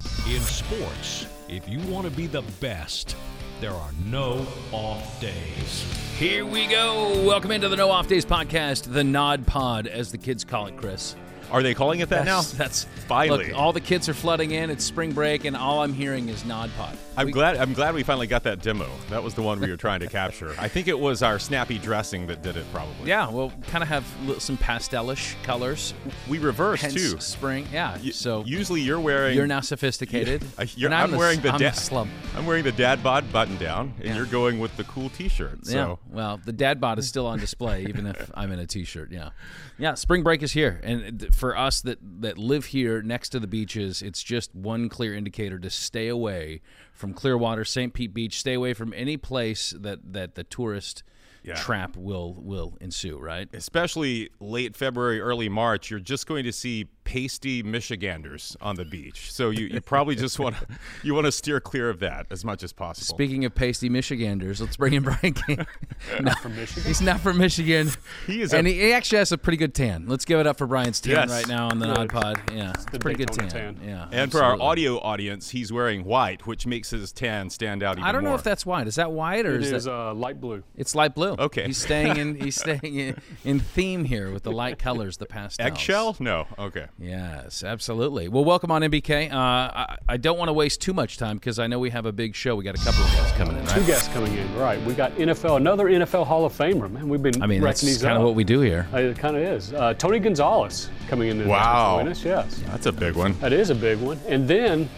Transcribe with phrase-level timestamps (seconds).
[0.00, 3.16] In sports, if you want to be the best,
[3.60, 5.84] there are no off days.
[6.18, 7.22] Here we go.
[7.24, 10.76] Welcome into the No Off Days podcast, the Nod Pod, as the kids call it,
[10.76, 11.16] Chris.
[11.50, 12.58] Are they calling it that That's, now?
[12.58, 13.48] that's Finally.
[13.48, 14.68] Look, all the kids are flooding in.
[14.68, 16.96] It's spring break, and all I'm hearing is Nod Pod.
[17.16, 17.56] I'm We- glad.
[17.56, 18.88] I'm glad we finally got that demo.
[19.10, 20.54] That was the one we were trying to capture.
[20.58, 22.64] I think it was our snappy dressing that did it.
[22.72, 23.08] Probably.
[23.08, 24.04] Yeah, well, kind of have
[24.38, 25.94] some pastelish colors.
[26.28, 27.18] We reversed Hence too.
[27.20, 27.66] spring.
[27.72, 27.96] Yeah.
[28.02, 29.36] Y- so usually you're wearing.
[29.36, 30.44] you're now sophisticated.
[30.76, 31.74] You're- and I'm, the, wearing the I'm dad.
[31.74, 32.10] the slum.
[32.36, 34.16] I'm wearing the dad bod button down, and Yeah.
[34.16, 35.60] you're going with the cool T-shirt.
[35.64, 35.72] Yeah.
[35.72, 39.10] So Well, the dad bod is still on display, even if I'm in a t-shirt.
[39.10, 39.30] Yeah.
[39.78, 39.94] Yeah.
[39.94, 44.02] Spring break is here, and for us that that live here next to the beaches,
[44.02, 46.60] it's just one clear indicator to stay away
[46.96, 47.92] from Clearwater, St.
[47.92, 48.38] Pete Beach.
[48.38, 51.02] Stay away from any place that that the tourist
[51.44, 51.54] Yeah.
[51.54, 53.18] trap will will ensue.
[53.18, 53.48] Right.
[53.52, 59.32] especially late February, early March, you're just going to see pasty Michiganders on the beach.
[59.32, 60.66] So you, you probably just want to
[61.02, 63.06] you want to steer clear of that as much as possible.
[63.06, 65.64] Speaking of pasty Michiganders, let's bring in Brian King.
[66.20, 66.82] no, from Michigan.
[66.84, 67.90] He's not from Michigan.
[68.26, 70.06] He is and a- he, he actually has a pretty good tan.
[70.06, 71.30] Let's give it up for Brian's tan Yes.
[71.30, 72.40] right now on the Nod Pod.
[72.52, 73.48] Yeah, it's the pretty good tan.
[73.48, 73.80] Tan.
[73.84, 77.96] Yeah, and for our audio audience, he's wearing white, which makes his tan stand out
[77.98, 78.38] even I don't know more.
[78.38, 78.86] if that's white.
[78.88, 79.92] Is that white or It is is that?
[79.94, 80.64] uh, light blue.
[80.76, 81.36] It's light blue.
[81.38, 81.66] Okay.
[81.66, 82.34] He's staying in.
[82.40, 85.64] He's staying in, in theme here with the light colors, the pastels.
[85.64, 86.16] eggshell.
[86.18, 86.86] No, okay.
[86.98, 88.28] Yes, absolutely.
[88.28, 89.30] Well, welcome on MBK.
[89.30, 92.06] Uh, I, I don't want to waste too much time because I know we have
[92.06, 92.56] a big show.
[92.56, 93.86] We got a couple of guests coming in, Two right?
[93.86, 94.56] guests coming in.
[94.56, 94.80] Right.
[94.82, 96.90] We got NFL, another NFL Hall of Famer.
[96.90, 98.88] Man, we've been I mean, that's these kind of what we do here.
[98.94, 99.74] Uh, It kind of is.
[99.74, 101.46] Uh, Tony Gonzalez coming in.
[101.46, 101.98] Wow.
[101.98, 102.24] To join us.
[102.24, 103.38] Yes, That's a big one.
[103.40, 104.18] that is a big one.
[104.26, 104.88] And then,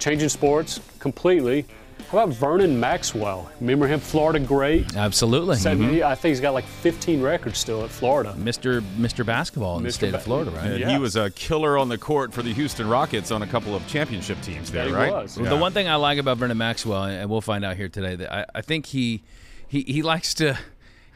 [0.00, 1.66] changing sports completely.
[2.12, 3.50] How about Vernon Maxwell?
[3.58, 4.94] Remember him, Florida great.
[4.94, 5.56] Absolutely.
[5.56, 6.02] Said Mhm.
[6.02, 8.34] I think he's got like 15 records still at Florida.
[8.38, 8.82] Mr.
[8.98, 9.24] Mr.
[9.24, 9.92] Basketball in the Mr.
[9.94, 10.72] state of Florida, right?
[10.72, 10.90] And Yeah.
[10.90, 13.86] He was a killer on the court for the Houston Rockets on a couple of
[13.88, 15.10] championship teams there, That he right?
[15.22, 15.38] was.
[15.38, 18.14] Well, The one thing I like about Vernon Maxwell, and we'll find out here today,
[18.16, 19.22] that I, I think he,
[19.66, 20.58] he he likes to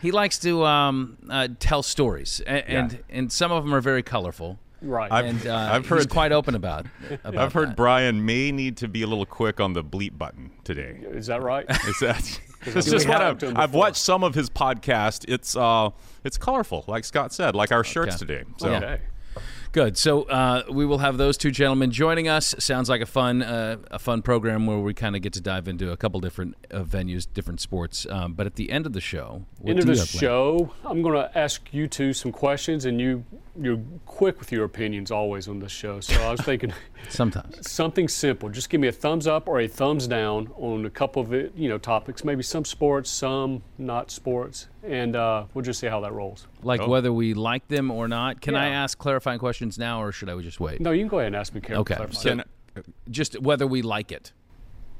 [0.00, 4.02] he likes to um, uh, tell stories, and, and and some of them are very
[4.02, 4.58] colorful.
[4.86, 5.10] Right.
[5.12, 6.86] I've- And uh, I've he's heard- quite open about.
[7.24, 7.76] about I've heard that.
[7.76, 10.98] Brian may need to be a little quick on the bleep button today.
[11.02, 11.66] is that right?
[11.88, 12.40] Is that?
[12.66, 15.24] It's we just what have I've, I've, watched some of his podcast.
[15.28, 15.90] It's uh,
[16.24, 18.38] it's colorful, like Scott said, like our shirts Okay.
[18.38, 18.44] today.
[18.56, 19.00] So okay.
[19.70, 19.96] Good.
[19.96, 22.54] So uh, we will have those two gentlemen joining us.
[22.58, 25.68] Sounds like a fun uh, a fun program where we kind of get to dive
[25.68, 28.04] into a couple different uh, venues, different sports.
[28.10, 30.20] Um, but at the end of the show, what End of the have planned?
[30.20, 33.24] show, I'm going to ask you two some questions, and you
[33.60, 36.00] you're quick with your opinions always on this show.
[36.00, 36.72] So I was thinking
[37.08, 37.70] Sometimes.
[37.70, 38.48] something simple.
[38.48, 41.52] Just give me a thumbs up or a thumbs down on a couple of it,
[41.56, 42.24] you know topics.
[42.24, 46.46] Maybe some sports, some not sports, and uh, we'll just see how that rolls.
[46.62, 46.88] Like Oh.
[46.88, 48.40] whether we like them or not.
[48.40, 50.80] Can I ask clarifying questions now, or should I just wait?
[50.80, 51.80] No, you can go ahead and ask me, Carol.
[51.82, 51.94] Okay.
[51.96, 52.14] clarify.
[52.20, 52.40] So,
[53.10, 54.32] just whether we like it.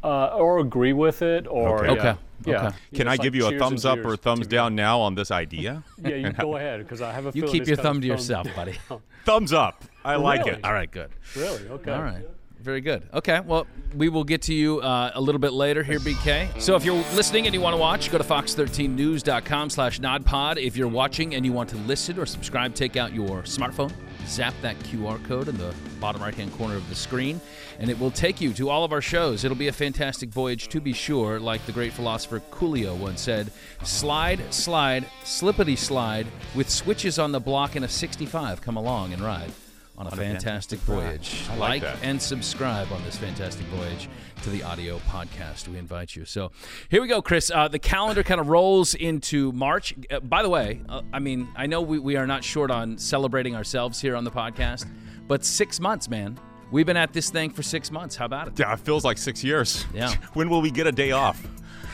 [0.05, 1.95] uh, or agree with it, or Okay.
[1.95, 2.21] yeah, Okay.
[2.45, 2.57] Yeah.
[2.57, 2.67] Okay.
[2.67, 4.57] Can Just I like give you a thumbs up or beers thumbs together.
[4.57, 5.83] down now on this idea?
[6.05, 8.57] Yeah, you go ahead because I have a You keep your thumb to yourself, down.
[8.57, 8.79] buddy.
[9.25, 9.85] thumbs up.
[10.05, 10.59] I like Really?
[10.59, 10.65] it.
[10.65, 11.11] All right, good.
[11.35, 11.69] Really?
[11.69, 11.91] Okay.
[11.93, 12.23] All right.
[12.61, 13.09] Very good.
[13.15, 16.61] Okay, well, we will get to you uh, a little bit later here, BK.
[16.61, 20.57] So if you're listening and you want to watch, go to fox13news.com slash nodpod.
[20.61, 23.93] If you're watching and you want to listen or subscribe, take out your smartphone,
[24.27, 27.41] zap that QR code in the bottom right-hand corner of the screen,
[27.79, 29.45] and it will take you to all of our shows.
[29.45, 33.51] It'll be a fantastic voyage, to be sure, like the great philosopher Coolio once said,
[33.83, 38.61] slide, slide, slippity slide, with switches on the block and a 65.
[38.61, 39.53] Come along and ride
[39.99, 41.45] on a, fantastic, voyage.
[41.51, 41.99] I like like that.
[42.03, 44.09] and subscribe on this fantastic voyage
[44.43, 45.69] to the audio podcast.
[45.69, 46.25] We invite you.
[46.25, 46.53] So
[46.89, 47.51] here we go, Chris.
[47.55, 49.95] Uh, the calendar kind of rolls into March.
[50.11, 52.99] Uh, by the way, uh, I mean, I know we, we are not short on
[52.99, 54.87] celebrating ourselves here on the podcast,
[55.27, 56.39] but six months, man.
[56.71, 58.17] We've been at this thing for six months.
[58.17, 58.59] How about it?
[58.59, 59.87] Yeah, it feels like six years.
[59.95, 60.15] Yeah.
[60.35, 61.47] when will we get a day off?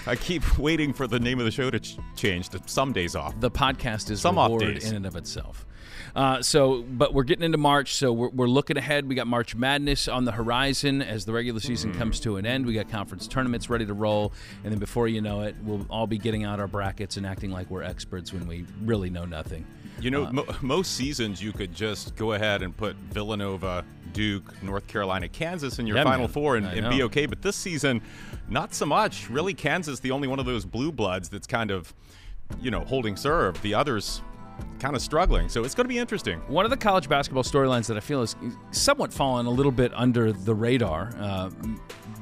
[0.06, 3.14] I keep waiting for the name of the show to ch- change to some days
[3.14, 3.38] off.
[3.38, 4.90] The podcast is Some off reward days.
[4.90, 5.64] in and of itself.
[6.14, 9.08] Uh, so, but we're getting into March, so we're, we're looking ahead.
[9.08, 12.66] We got March Madness on the horizon as the regular season comes to an end.
[12.66, 14.32] We got conference tournaments ready to roll,
[14.62, 17.50] and then before you know it, we'll all be getting out our brackets and acting
[17.50, 19.64] like we're experts when we really know nothing.
[20.00, 24.86] You know, mo- most seasons you could just go ahead and put Villanova, Duke, North
[24.88, 26.28] Carolina, Kansas in your Yeah, Final man.
[26.28, 27.26] Four and, and be okay.
[27.26, 28.02] But this season,
[28.48, 29.30] not so much.
[29.30, 31.94] Really, Kansas the only one of those blue bloods that's kind of,
[32.60, 33.62] you know, holding serve.
[33.62, 34.22] The others
[34.78, 35.48] kind of struggling.
[35.48, 36.40] So it's going to be interesting.
[36.48, 38.36] One of the college basketball storylines that I feel is
[38.72, 41.50] somewhat fallen a little bit under the radar, uh,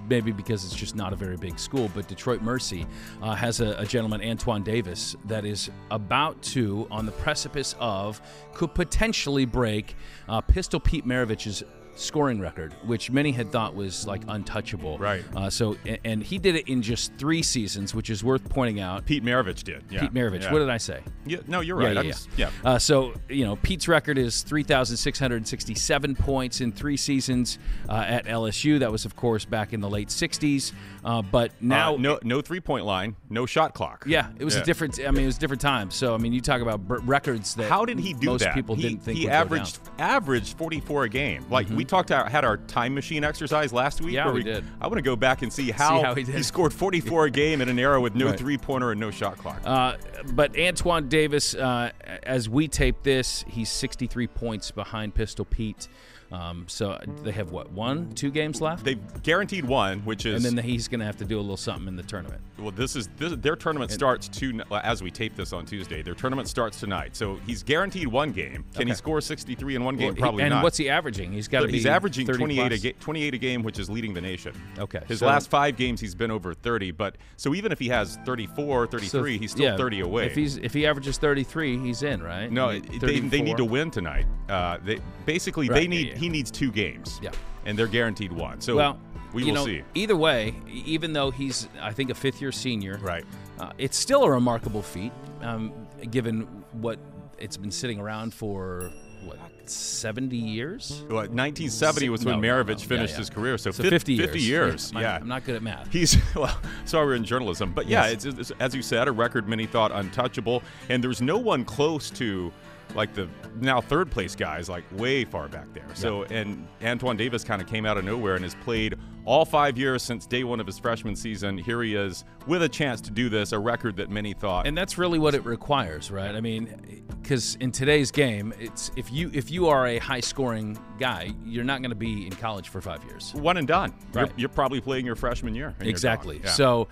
[0.09, 2.87] maybe because it's just not a very big school, but Detroit Mercy
[3.23, 8.21] uh, has a, a gentleman, Antoine Davis, that is about to, on the precipice of,
[8.53, 9.95] could potentially break
[10.29, 11.63] uh, Pistol Pete Maravich's
[12.01, 14.99] scoring record, which many had thought was like untouchable.
[14.99, 15.23] Right.
[15.37, 18.81] Uh, so, and, and he did it in just three seasons, which is worth pointing
[18.81, 19.05] out.
[19.07, 19.85] Pete Maravich did.
[19.91, 20.01] Yeah.
[20.01, 20.43] Pete Maravich.
[20.43, 20.53] Yeah.
[20.53, 21.01] What did I say?
[21.27, 21.95] Yeah, no, you're right.
[21.95, 22.51] Yeah, yeah, yeah.
[22.65, 22.71] yeah.
[22.71, 27.59] Uh, so you know, Pete's record is 3,667 points in three seasons
[27.89, 28.79] uh, at LSU.
[28.79, 30.73] That was, of course, back in the late 60s.
[31.05, 34.05] Uh, but now, Uh, no, no three point line, no shot clock.
[34.07, 34.99] yeah, it was a different.
[35.01, 35.91] I mean, it was a different time.
[35.91, 38.55] So I mean, you talk about b- records that How did he do most that?
[38.55, 39.43] people he, didn't think he would go down.
[39.47, 41.45] averaged averaged 44 a game.
[41.51, 44.15] Like we talked about, had our time machine exercise last week.
[44.15, 44.65] Yeah, where we did.
[44.81, 46.43] I want to go back and see how, how he did.
[46.45, 48.39] scored 44 a game in an era with no Right.
[48.39, 49.61] three pointer and no shot clock.
[49.65, 49.97] Uh,
[50.33, 51.91] but Antoine Davis, uh,
[52.23, 55.89] as we tape this, he's 63 points behind Pistol Pete.
[56.33, 60.57] Um, so they have what one, two games left, They've guaranteed one, which is and
[60.57, 62.41] then he's going to have to do a little something in the tournament.
[62.59, 62.71] well.
[62.71, 66.03] This is this, their tournament starts to as we tape this on Tuesday.
[66.03, 68.65] Their tournament starts tonight, so he's guaranteed one game.
[68.75, 70.09] Can he score 63 in one game?
[70.09, 70.63] Well, Probably and not.
[70.63, 71.33] what's he averaging?
[71.33, 73.91] He's got to be He's averaging 30 28 a, ga- 28 a game, which is
[73.91, 74.53] leading the nation.
[74.79, 76.93] Okay, His so- last five games, he's been over 30.
[76.93, 80.27] But so even if he has 34, 33, he's still yeah, 30 away.
[80.27, 82.51] If he's if he averages 33, he's in, right?
[82.53, 84.27] no, they, they need to win tonight.
[84.49, 86.15] Uh, they basically Right, they yeah, need yeah.
[86.21, 87.19] He needs two games.
[87.23, 87.31] Yeah.
[87.67, 88.61] and they're guaranteed one.
[88.61, 88.99] So Well,
[89.35, 89.83] we will know, see.
[89.95, 93.25] Either way, even though he's I think a fifth year senior, Right.
[93.59, 95.13] Uh, it's still a remarkable feat,
[95.43, 95.71] um,
[96.11, 96.99] given what
[97.39, 98.91] it's been sitting around for
[99.25, 99.39] what
[99.69, 101.05] 70 years.
[101.11, 102.65] Well, 1970 was when No, no, no.
[102.65, 103.19] Maravich Yeah, finished yeah.
[103.19, 103.59] his career.
[103.59, 104.25] So, So fif- 50 years.
[104.27, 104.93] 50 years.
[104.95, 105.17] I'm- Yeah.
[105.21, 105.93] I'm not good at math.
[105.93, 106.59] He's well.
[106.87, 108.25] Sorry, we're in journalism, but yeah, Yes.
[108.25, 112.09] it's, it's as you said, a record many thought untouchable, and there's no one close
[112.13, 112.51] to
[112.95, 113.29] like the
[113.61, 115.87] now third place guys, like way far back there.
[115.95, 118.97] So, and Antoine Davis kind of came out of nowhere and has played
[119.27, 121.59] all five years since day one of his freshman season.
[121.59, 124.67] Here he is with a chance to do this, a record that many thought.
[124.67, 126.35] and that's really what it requires, right?
[126.35, 130.79] I mean, because in today's game, it's if you if you are a high scoring
[130.99, 133.33] guy, you're not going to be in college for five years.
[133.35, 133.93] one and done.
[134.15, 134.33] You're, Right.
[134.37, 135.75] you're probably playing your freshman year.
[135.81, 135.89] you're.
[135.91, 136.41] Exactly.
[136.43, 136.51] Yeah.
[136.51, 136.89] So,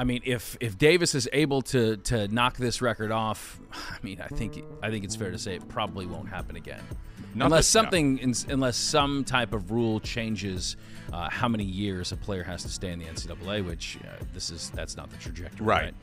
[0.00, 4.18] I mean, if if Davis is able to to knock this record off, I mean,
[4.22, 6.80] I think I think it's fair to say it probably won't happen again,
[7.34, 10.76] Not unless that- something ins- unless some type of rule changes
[11.12, 14.48] uh, how many years a player has to stay in the NCAA, which uh, this
[14.50, 15.84] is that's not the trajectory, Right.
[15.84, 15.94] right?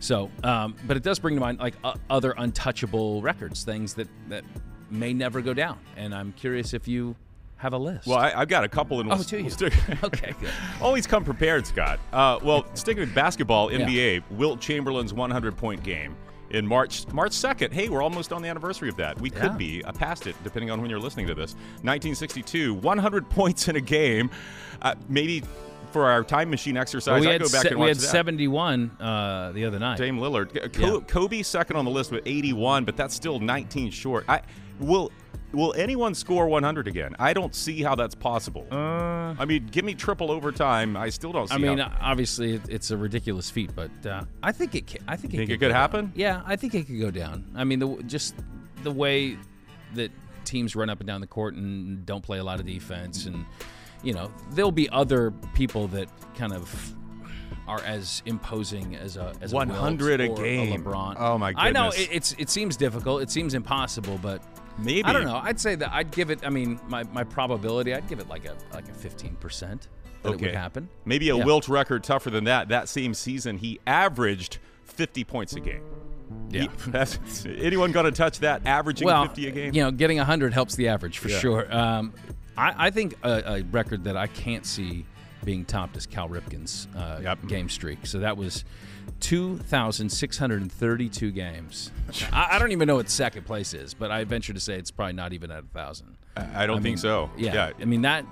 [0.00, 4.08] So, um, but it does bring to mind like uh, other untouchable records, things that
[4.28, 4.44] that
[4.90, 7.16] may never go down, and I'm curious if you
[7.58, 8.06] have a list.
[8.06, 9.50] Well, I, I've got a couple, and we'll, Oh, do we'll you?
[9.50, 9.74] stick-
[10.04, 10.50] okay, good.
[10.80, 11.98] Always come prepared, Scott.
[12.12, 16.16] Uh, well, sticking with basketball, NBA, Wilt Chamberlain's 100-point game
[16.50, 17.72] in March March 2nd.
[17.72, 19.20] Hey, we're almost on the anniversary of that.
[19.20, 19.40] We Yeah.
[19.40, 21.54] could be uh, past it, depending on when you're listening to this.
[21.82, 24.30] 1962, 100 points in a game.
[24.82, 25.42] Uh, maybe
[25.92, 28.00] for our time machine exercise, Well, we I go back se- and we had that.
[28.00, 29.96] 71 uh, the other night.
[29.98, 30.72] Dame Lillard.
[30.72, 31.04] Co- Yeah.
[31.06, 34.24] Kobe second on the list with 81, but that's still 19 short.
[34.28, 34.42] I
[34.78, 35.10] will.
[35.52, 37.16] Will anyone score 100 again?
[37.18, 38.66] I don't see how that's possible.
[38.70, 40.96] Uh, I mean, give me triple overtime.
[40.96, 41.54] I still don't see.
[41.54, 44.86] I mean, how, obviously it's a ridiculous feat, but uh, I think it.
[44.86, 46.06] Can, I think it Think could it could happen?
[46.06, 46.12] down.
[46.14, 47.44] Yeah, I think it could go down.
[47.54, 48.34] I mean, the, just
[48.82, 49.38] the way
[49.94, 50.10] that
[50.44, 53.44] teams run up and down the court and don't play a lot of defense, and
[54.02, 56.94] you know, there'll be other people that kind of
[57.66, 60.84] are as imposing as a as 100 a or game.
[60.84, 61.16] LeBron.
[61.18, 61.66] Oh, my goodness!
[61.66, 63.22] I know it, it's it seems difficult.
[63.22, 64.42] It seems impossible, but.
[64.78, 65.36] Maybe I don't know.
[65.42, 66.40] I'd say that I'd give it.
[66.44, 69.88] I mean, my, my probability, I'd give it like a like a fifteen percent
[70.22, 70.88] that it would happen.
[71.04, 71.44] Maybe a Yeah.
[71.44, 72.68] Wilt record tougher than that.
[72.68, 75.82] That same season, he averaged 50 points a game.
[76.50, 76.62] Yeah.
[76.62, 78.66] He- that's, anyone going to touch that?
[78.66, 79.74] Averaging well, 50 a game?
[79.74, 81.38] you know, getting hundred helps the average for Yeah.
[81.38, 81.74] sure.
[81.76, 82.12] Um,
[82.56, 85.04] I, I think a, a record that I can't see
[85.44, 87.46] being topped is Cal Ripken's uh, Yep.
[87.46, 88.06] game streak.
[88.06, 88.64] So that was.
[89.20, 91.90] 2,632 games.
[92.32, 94.90] I, I don't even know what second place is, but I venture to say it's
[94.90, 96.16] probably not even at a thousand.
[96.36, 97.30] I I don't I think mean, so.
[97.36, 98.24] Yeah, I mean that.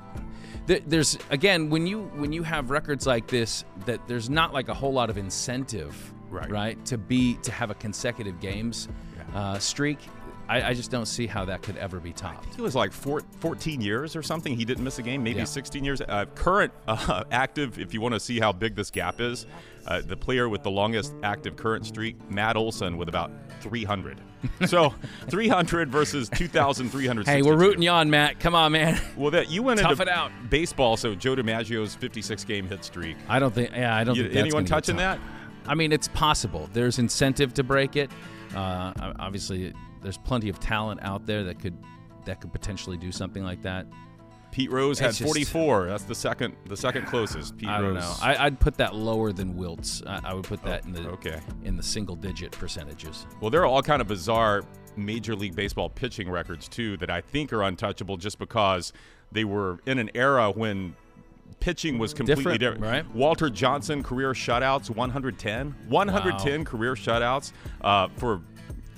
[0.66, 4.68] th- There's again when you when you have records like this that there's not like
[4.68, 6.50] a whole lot of incentive, Right.
[6.50, 8.88] Right, to be to have a consecutive games
[9.34, 9.98] uh, streak.
[10.46, 12.58] I, I just don't see how that could ever be topped.
[12.58, 14.54] It was like four, 14 years or something.
[14.54, 15.44] He didn't miss a game, maybe Yeah.
[15.46, 16.02] 16 years.
[16.02, 19.46] Uh, current uh, active, if you want to see how big this gap is,
[19.86, 24.20] uh, the player with the longest active current streak, Matt Olson, with about 300.
[24.66, 24.92] so
[25.30, 27.26] 300 versus 2,300.
[27.26, 28.40] Hey, we're rooting you on, Matt.
[28.40, 29.00] Come on, man.
[29.16, 30.30] Well, that you went Tough into it out.
[30.50, 30.96] baseball.
[30.96, 33.16] So Joe DiMaggio's 56 game hit streak.
[33.28, 33.70] I don't think.
[33.70, 35.18] Yeah, I don't You- anyone touching that?
[35.66, 36.68] I mean, it's possible.
[36.74, 38.10] There's incentive to break it.
[38.54, 39.72] Uh, obviously,
[40.02, 41.76] there's plenty of talent out there that could
[42.26, 43.86] that could potentially do something like that.
[44.54, 45.86] Pete Rose had just- 44.
[45.88, 47.56] That's the second the second closest.
[47.58, 48.02] Pete I don't Rose.
[48.04, 48.14] know.
[48.22, 50.00] I, I'd put that lower than Wilt's.
[50.06, 51.40] I, I would put that in the Oh, okay.
[51.64, 53.26] in the single digit percentages.
[53.40, 54.62] Well, there are all kind of bizarre
[54.96, 58.92] Major League Baseball pitching records too that I think are untouchable just because
[59.32, 60.94] they were in an era when
[61.58, 63.06] pitching was completely Different, different.
[63.08, 63.14] right?
[63.16, 67.50] Walter Johnson career shutouts 110, 110 career shutouts.
[67.80, 68.40] Uh, for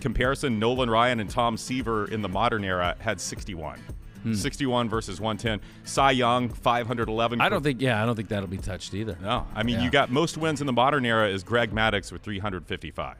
[0.02, 3.80] comparison, Nolan Ryan and Tom Seaver in the modern era had 61.
[4.26, 4.34] Hmm.
[4.34, 5.60] 61 versus 110.
[5.84, 7.40] Cy Young 511.
[7.40, 7.80] I don't think.
[7.80, 9.16] Yeah, I don't think that'll be touched either.
[9.22, 9.84] No, I mean Yeah.
[9.84, 13.16] you got most wins in the modern era is Greg Maddux with 355.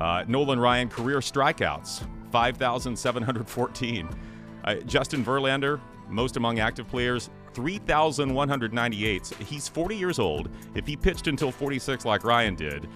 [0.00, 4.08] Uh, Nolan Ryan career strikeouts 5,714.
[4.64, 9.26] Uh, Justin Verlander most among active players 3,198.
[9.46, 10.48] He's 40 years old.
[10.74, 12.88] If he pitched until 46 like Ryan did,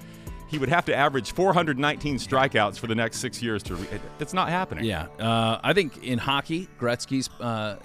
[0.53, 3.75] he would have to average 419 strikeouts for the next six years to.
[3.75, 3.89] Re-
[4.21, 4.85] it's not happening.
[4.85, 7.77] Yeah, uh, I think in hockey, Gretzky's uh,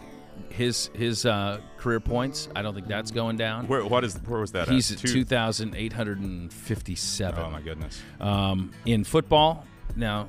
[0.49, 2.49] his his uh, career points.
[2.57, 3.67] I don't think that's going down.
[3.67, 4.67] Where, what is where was that?
[4.67, 5.01] He's at?
[5.01, 7.41] at two thousand eight hundred and fifty-seven.
[7.41, 8.01] Oh my goodness.
[8.19, 10.27] Um, in football, now,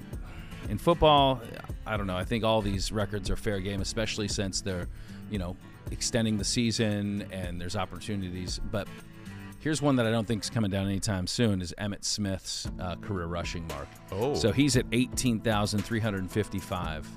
[0.68, 1.42] in football,
[1.86, 2.16] I don't know.
[2.16, 4.86] I think all these records are fair game, especially since they're,
[5.28, 5.56] you know,
[5.90, 8.60] extending the season and there's opportunities.
[8.70, 8.86] But
[9.58, 12.96] here's one that I don't think is coming down anytime soon: is Emmitt Smith's uh,
[12.96, 13.88] career rushing mark.
[14.12, 14.34] Oh.
[14.34, 17.08] so he's at eighteen thousand three hundred and fifty-five.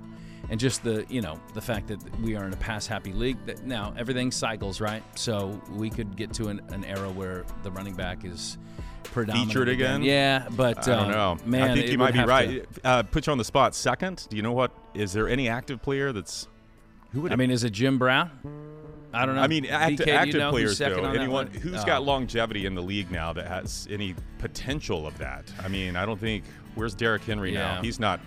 [0.50, 3.38] And just the you know the fact that we are in a pass happy league
[3.46, 7.72] that now everything cycles right, so we could get to an, an era where the
[7.72, 8.58] running back is
[9.04, 10.02] predominant Featured again?
[10.04, 11.38] Yeah, but I don't uh, know.
[11.46, 12.74] Man, I think you might be right.
[12.74, 13.76] to- Uh, put you on the spot.
[13.76, 14.72] Second, do you know what?
[14.94, 16.48] Is there any active player that's
[17.12, 17.32] who would?
[17.32, 18.32] I mean, is it Jim Brown?
[19.14, 19.42] I don't know.
[19.42, 21.04] I mean, active, BK, do you know players though.
[21.06, 21.48] Anyone one?
[21.48, 21.86] who's Oh.
[21.86, 25.52] got longevity in the league now that has any potential of that?
[25.64, 26.44] I mean, I don't think.
[26.76, 27.82] Where's Derrick Henry now?
[27.82, 28.20] He's not.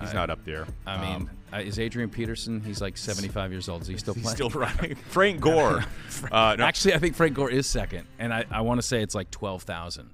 [0.00, 0.66] He's I- not up there.
[0.86, 2.60] I mean, Um, uh, is Adrian Peterson?
[2.62, 3.82] He's like 75 years old.
[3.82, 4.36] Is he still he's playing?
[4.36, 4.94] still running.
[4.94, 5.84] Frank Gore.
[6.32, 9.02] uh, no, Actually, I think Frank Gore is second, and I, I want to say
[9.02, 10.08] it's like 12,000.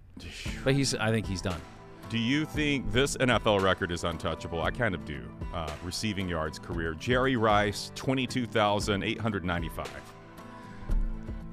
[0.64, 1.60] But he's I think he's done.
[2.08, 4.62] Do you think this NFL record is untouchable?
[4.62, 5.20] I kind of do.
[5.54, 6.94] Uh, receiving yards career.
[6.94, 9.88] Jerry Rice, 22,895.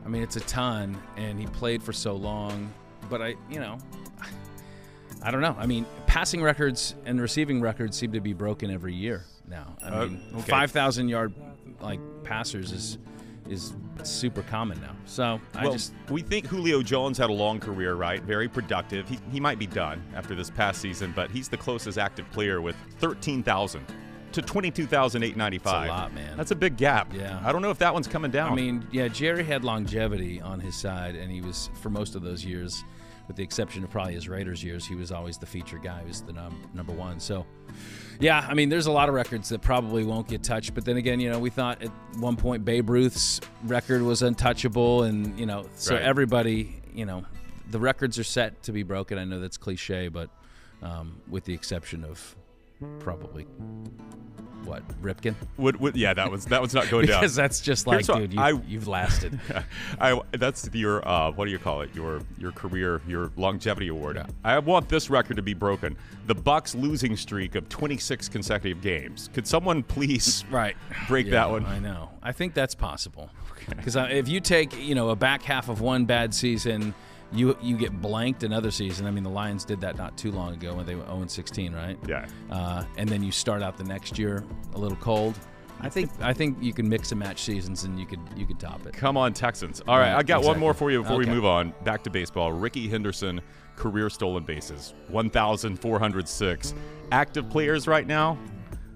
[0.05, 2.71] I mean, it's a ton, and he played for so long.
[3.09, 3.77] But I, you know,
[5.21, 5.55] I don't know.
[5.57, 9.75] I mean, passing records and receiving records seem to be broken every year now.
[9.83, 10.51] I Uh, mean, okay.
[10.51, 11.33] 5,000 yard
[11.79, 12.97] like passers is
[13.49, 14.95] is super common now.
[15.05, 18.21] So I well, just we think Julio Jones had a long career, right?
[18.23, 19.07] Very productive.
[19.09, 22.61] He, he might be done after this past season, but he's the closest active player
[22.61, 23.85] with 13,000
[24.33, 25.63] to 22,895.
[25.63, 26.37] That's a lot, man.
[26.37, 27.13] That's a big gap.
[27.13, 27.41] Yeah.
[27.43, 28.51] I don't know if that one's coming down.
[28.51, 32.21] I mean, yeah, Jerry had longevity on his side, and he was for most of
[32.21, 32.83] those years,
[33.27, 36.01] with the exception of probably his Raiders years, he was always the feature guy.
[36.01, 37.19] He was the num- number one.
[37.19, 37.45] So,
[38.19, 40.73] yeah, I mean, there's a lot of records that probably won't get touched.
[40.73, 45.03] But then again, you know, we thought at one point Babe Ruth's record was untouchable,
[45.03, 46.03] and you know, so Right.
[46.03, 47.23] everybody, you know,
[47.71, 49.17] the records are set to be broken.
[49.17, 50.29] I know that's cliche, but
[50.81, 52.35] um, with the exception of
[52.99, 53.45] probably
[54.65, 57.19] what Ripken, would, would, yeah, that was that one's not going down.
[57.19, 59.37] because that's just like, Here's dude, you, I- you've lasted.
[59.99, 61.93] I, that's your uh, what do you call it?
[61.93, 64.15] Your your career, your longevity award.
[64.15, 64.25] Yeah.
[64.43, 65.97] I want this record to be broken.
[66.27, 69.29] The Bucks losing streak of 26 consecutive games.
[69.33, 70.77] Could someone please right
[71.09, 71.65] break Yeah, that one?
[71.65, 72.09] I know.
[72.21, 73.29] I think that's possible.
[73.67, 76.93] Because if you take you know a back half of one bad season,
[77.33, 79.05] you you get blanked another season.
[79.05, 81.73] I mean, the Lions did that not too long ago when they went 0 16,
[81.73, 81.97] right?
[82.07, 82.27] Yeah.
[82.51, 85.37] Uh, and then you start out the next year a little cold.
[85.81, 88.59] I think I think you can mix and match seasons and you could you could
[88.59, 88.93] top it.
[88.93, 89.81] Come on, Texans.
[89.87, 91.73] All right, I got one more for you before we move on.
[91.83, 92.53] Back to baseball.
[92.53, 93.41] Rickey Henderson,
[93.75, 96.73] career stolen bases, 1,406.
[97.11, 98.37] Active players right now.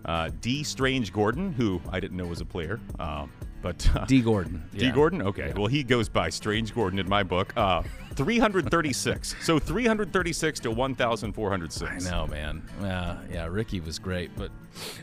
[0.05, 3.29] Uh, Dee Strange Gordon, who I didn't know was a player, um,
[3.61, 4.63] but uh, Dee Gordon.
[4.73, 4.85] D.
[4.85, 4.91] yeah.
[4.91, 5.21] Gordon.
[5.21, 7.53] Okay, well he goes by Strange Gordon in my book.
[7.55, 7.83] Uh,
[8.15, 9.35] 336.
[9.41, 12.07] so 336 to 1,406.
[12.07, 12.61] I know, man.
[12.81, 14.49] Uh, yeah, Rickey was great, but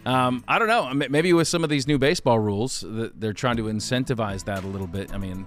[0.04, 0.92] um, I don't know.
[1.08, 4.88] Maybe with some of these new baseball rules, they're trying to incentivize that a little
[4.88, 5.14] bit.
[5.14, 5.46] I mean,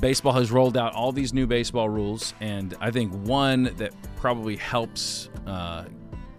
[0.00, 4.56] baseball has rolled out all these new baseball rules, and I think one that probably
[4.56, 5.84] helps uh,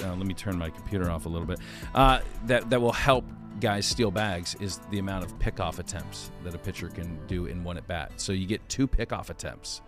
[0.03, 1.59] uh, let me turn my computer off a little bit.
[1.93, 3.25] Uh, that that will help
[3.63, 7.63] guys steal bags is the amount of pickoff attempts that a pitcher can do in
[7.63, 8.11] one at bat.
[8.17, 9.81] So you get two pickoff attempts.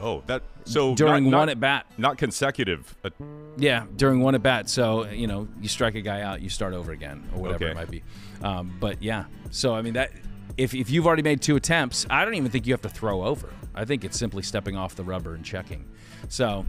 [0.00, 1.86] Oh, that so during not, one not, at bat.
[1.98, 2.94] not consecutive.
[3.02, 3.10] Uh,
[3.56, 4.68] Yeah, during one at bat.
[4.70, 7.72] So you know, you strike a guy out, you start over again, or whatever Okay.
[7.72, 8.02] it might be.
[8.42, 10.12] Um, but yeah, so I mean that
[10.56, 13.24] if if you've already made two attempts, I don't even think you have to throw
[13.24, 13.48] over.
[13.74, 15.84] I think it's simply stepping off the rubber and checking.
[16.28, 16.64] So.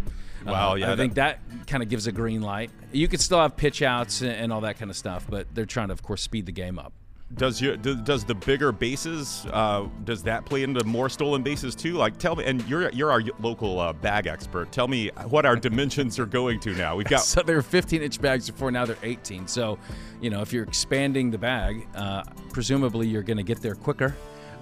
[0.45, 2.69] uh, Wow, yeah, I think that kind of gives a green light.
[2.91, 5.65] You could still have pitch outs and, and all that kind of stuff, but they're
[5.65, 6.93] trying to, of course, speed the game up.
[7.35, 11.75] Does your do, does the bigger bases uh, does that play into more stolen bases
[11.75, 11.93] too?
[11.93, 14.71] Like, tell me, and you're you're our local uh, bag expert.
[14.71, 16.95] Tell me what our dimensions are going to now.
[16.95, 19.45] We've got So they were 15 inch bags before, now they're 18.
[19.47, 19.77] So,
[20.21, 24.15] you know, if you're expanding the bag, uh, presumably you're going to get there quicker.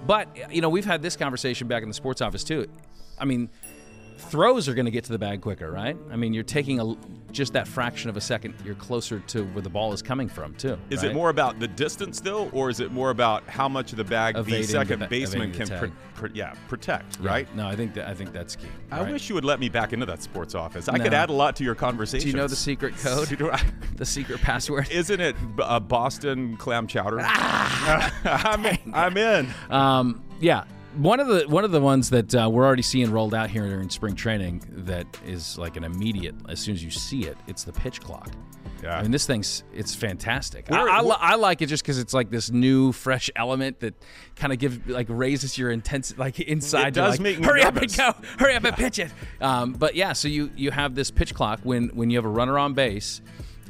[0.04, 2.66] But, you know, we've had this conversation back in the sports office too.
[3.18, 3.48] I mean,
[4.16, 5.96] throws are going to get to the bag quicker, right?
[6.10, 6.94] I mean, you're taking a,
[7.32, 10.54] just that fraction of a second, you're closer to where the ball is coming from
[10.54, 10.78] too.
[10.90, 11.10] Is right?
[11.10, 14.04] it more about the distance though, or is it more about how much of the
[14.04, 17.18] bag Evading the the second ba- baseman can, the pr- pr- yeah, protect?
[17.20, 17.28] Yeah.
[17.28, 17.54] Right.
[17.54, 18.68] No, I think that I think that's key.
[18.90, 19.12] I right?
[19.12, 20.88] wish you would let me back into that sports office.
[20.88, 22.24] I could add a lot to your conversation.
[22.24, 23.28] Do you know the secret code?
[23.96, 24.90] The secret password?
[24.90, 27.18] Isn't it b- uh, Boston clam chowder?
[27.20, 28.12] Ah,
[28.52, 29.48] I'm, in, I'm in.
[29.70, 30.64] Um, yeah,
[30.96, 33.68] one of the one of the ones that uh, we're already seeing rolled out here
[33.68, 36.34] during spring training that is like an immediate.
[36.48, 38.30] As soon as you see it, it's the pitch clock.
[38.82, 38.98] Yeah.
[38.98, 40.68] I mean, this thing's it's fantastic.
[40.68, 43.80] Where- I, I, where- I like it just because it's like this new, fresh element
[43.80, 43.94] that
[44.36, 46.88] kind of gives like raises your intensity, like inside.
[46.88, 49.10] It does like, make me hurry nervous." up and go, hurry up and pitch it.
[49.40, 52.30] Um, but yeah, so you you have this pitch clock when when you have a
[52.30, 53.20] runner on base.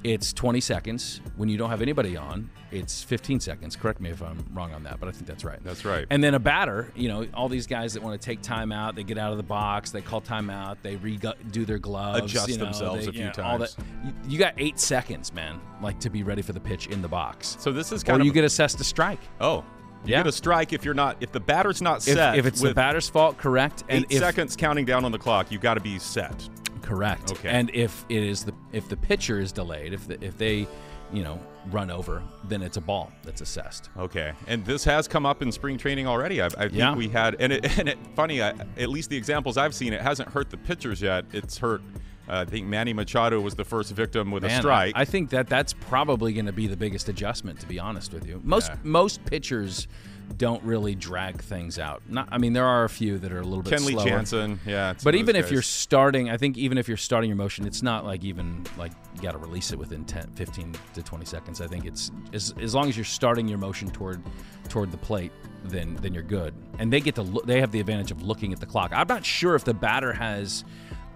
[0.04, 1.20] It's 20 seconds.
[1.36, 3.74] When you don't have anybody on, it's 15 seconds.
[3.74, 5.58] Correct me if I'm wrong on that, but I think that's right.
[5.64, 6.06] That's right.
[6.10, 8.94] And then a batter, you know, all these guys that want to take time out,
[8.94, 12.48] they get out of the box, they call time out, they redo their gloves, Adjust
[12.48, 13.76] you know, themselves they- a few you know, times.
[14.04, 17.08] You, you got eight seconds, man, like to be ready for the pitch in the
[17.08, 17.56] box.
[17.58, 19.20] So this is Or kind of you get assessed a strike.
[19.40, 19.64] oh.
[20.04, 20.18] You Yeah.
[20.18, 22.38] get a strike if you're not if the batter's not set.
[22.38, 23.82] if it's the batter's fault, correct.
[23.88, 26.48] And eight if seconds counting down on the clock, you got to be set.
[26.86, 27.32] Correct.
[27.32, 27.48] Okay.
[27.48, 30.66] And if it is the if the pitcher is delayed, if the, if they,
[31.12, 31.38] you know,
[31.70, 33.90] run over, then it's a ball that's assessed.
[33.98, 36.40] Okay, and this has come up in spring training already.
[36.40, 36.94] I, I think Yeah.
[36.94, 38.42] we had, and it, and it funny.
[38.42, 41.24] I, at least the examples I've seen, it hasn't hurt the pitchers yet.
[41.32, 41.82] It's hurt.
[42.28, 44.96] Uh, I think Manny Machado was the first victim with a strike.
[44.96, 47.60] I, I think that that's probably going to be the biggest adjustment.
[47.60, 48.76] To be honest with you, most Yeah.
[48.82, 49.86] most pitchers
[50.36, 52.02] don't really drag things out.
[52.08, 54.06] Not, I mean, there are a few that are a little bit Kenley slower.
[54.06, 54.94] Jansen, yeah.
[55.02, 58.04] But even if you're starting, I think even if you're starting your motion, it's not
[58.04, 61.60] like even like you got to release it within 10, 15 to 20 seconds.
[61.60, 64.22] I think it's as, as long as you're starting your motion toward
[64.68, 65.32] toward the plate,
[65.64, 66.54] then then you're good.
[66.78, 68.92] And they get to look, they have the advantage of looking at the clock.
[68.94, 70.64] I'm not sure if the batter has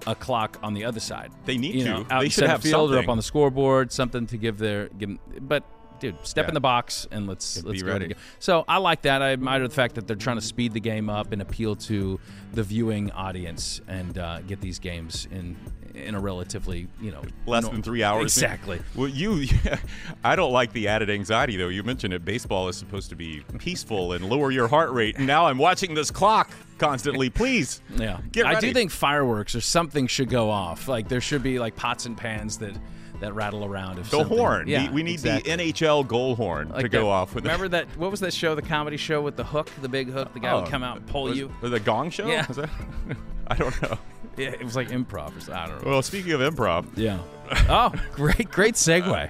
[0.07, 1.31] a clock on the other side.
[1.45, 1.91] They need you to.
[2.05, 3.05] Know, They should have field or something.
[3.05, 5.19] up on the scoreboard, something to give their give.
[5.43, 5.65] But
[6.01, 6.49] dude, step Yeah.
[6.49, 8.09] in the box and let's And let's go ready.
[8.09, 8.21] to go.
[8.39, 9.23] So I like that.
[9.23, 12.19] I admire the fact that they're trying to speed the game up and appeal to
[12.53, 15.57] the viewing audience and uh, get these games in
[15.93, 18.23] in a relatively you know less than three hours.
[18.37, 18.81] Exactly.
[18.95, 19.47] Well, you,
[20.25, 21.69] I don't like the added anxiety though.
[21.69, 22.25] You mentioned it.
[22.25, 25.17] Baseball is supposed to be peaceful and lower your heart rate.
[25.19, 27.29] And now I'm watching this clock constantly.
[27.29, 30.87] Please, Yeah, Get I do think fireworks or something should go off.
[30.89, 32.75] Like there should be like pots and pans that
[33.21, 33.99] that rattle around.
[33.99, 34.69] If the something- horn.
[34.69, 35.55] Yeah, we, we need exactly.
[35.57, 37.35] the NHL goal horn Like to go off.
[37.35, 37.87] With remember that?
[37.97, 38.55] What was that show?
[38.55, 40.33] The comedy show with the hook, the big hook.
[40.33, 41.53] The guy Oh, would come out and pull was- you.
[41.63, 42.27] the Gong Show.
[42.27, 42.47] Yeah.
[43.51, 43.99] Is I don't know.
[44.37, 45.55] Yeah, it was like improv or something.
[45.55, 45.91] I don't know.
[45.91, 47.19] Well, speaking of improv, Yeah.
[47.69, 49.29] Oh, great, great segue.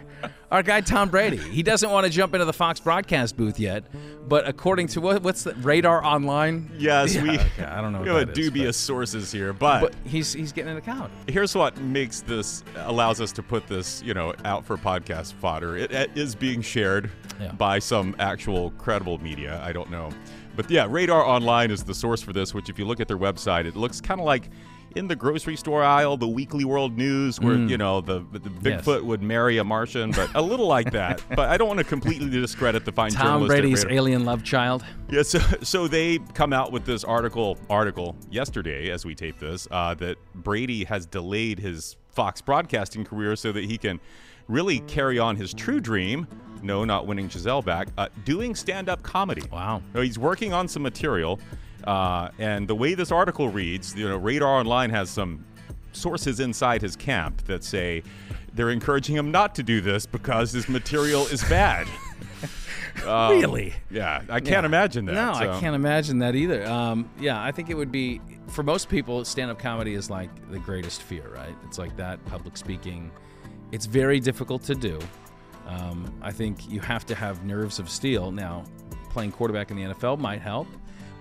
[0.51, 1.39] Our guy Tom Brady.
[1.39, 3.85] He doesn't want to jump into the Fox broadcast booth yet,
[4.29, 6.71] but according to what, what's the Radar Online?
[6.77, 7.31] yes, Yeah, we.
[7.39, 8.03] okay, I don't know.
[8.03, 11.11] We have a is, dubious sources here, but, but, but he's he's getting an account.
[11.29, 15.79] here's what makes this allows us to put this, you know, out for podcast fodder.
[15.79, 17.53] It, it is being shared Yeah.
[17.53, 19.63] by some actual credible media.
[19.65, 20.11] I don't know,
[20.57, 22.53] but yeah, Radar Online is the source for this.
[22.55, 24.49] Which, if you look at their website, it looks kind of like.
[24.97, 28.65] In the grocery store aisle, the Weekly World News, where you know the, the Mm.
[28.65, 28.85] Yes.
[28.85, 31.23] Bigfoot would marry a Martian, but a little like that.
[31.37, 34.85] But I don't want to completely discredit the fine Tom Brady's alien love child.
[35.09, 39.69] Yeah, so, so they come out with this article article yesterday as we tape this
[39.71, 44.01] uh, that Brady has delayed his Fox broadcasting career so that he can
[44.49, 46.27] really carry on his true dream.
[46.63, 47.89] No, not winning Gisele back.
[47.97, 49.43] Uh, doing stand-up comedy.
[49.51, 49.83] Wow.
[49.95, 51.41] No, he's working on some material,
[51.85, 55.45] uh, and the way this article reads, you know, Radar Online has some
[55.93, 58.03] sources inside his camp that say
[58.55, 61.87] they're encouraging him not to do this because his material is bad.
[63.07, 63.73] Um, Really?
[63.91, 64.67] Yeah, I can't Yeah.
[64.67, 65.15] imagine that.
[65.15, 66.67] No, so- I can't imagine that either.
[66.67, 69.25] Um, yeah, I think it would be for most people.
[69.25, 71.55] Stand-up comedy is like the greatest fear, right?
[71.67, 73.11] It's like that public speaking.
[73.73, 74.99] It's very difficult to do.
[75.71, 78.33] Um, I think you have to have nerves of steel.
[78.33, 78.65] Now,
[79.11, 80.67] playing quarterback in the NFL might help,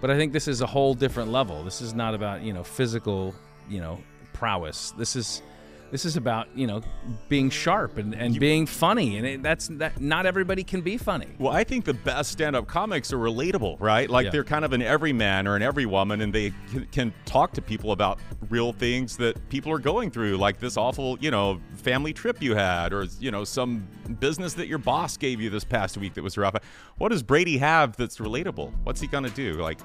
[0.02, 1.64] but I think this is a whole different level.
[1.64, 3.36] This is not about you know physical
[3.70, 4.00] you know
[4.34, 4.92] prowess.
[4.92, 5.44] This is
[5.92, 6.82] this is about you know
[7.30, 10.00] being sharp and, and being funny, and it, that's that.
[10.00, 11.28] Not everybody can be funny.
[11.40, 14.10] Well, I think the best stand-up comics are relatable, right?
[14.10, 14.32] Like Yeah.
[14.32, 17.92] they're kind of an everyman or an everywoman, and they can, can talk to people
[17.92, 22.42] about real things that people are going through, like this awful, you know, family trip
[22.42, 23.88] you had, or you know, some
[24.20, 26.56] business that your boss gave you this past week that was rough.
[26.98, 28.72] What does Brady have that's relatable?
[28.84, 29.54] What's he gonna do?
[29.54, 29.80] Like.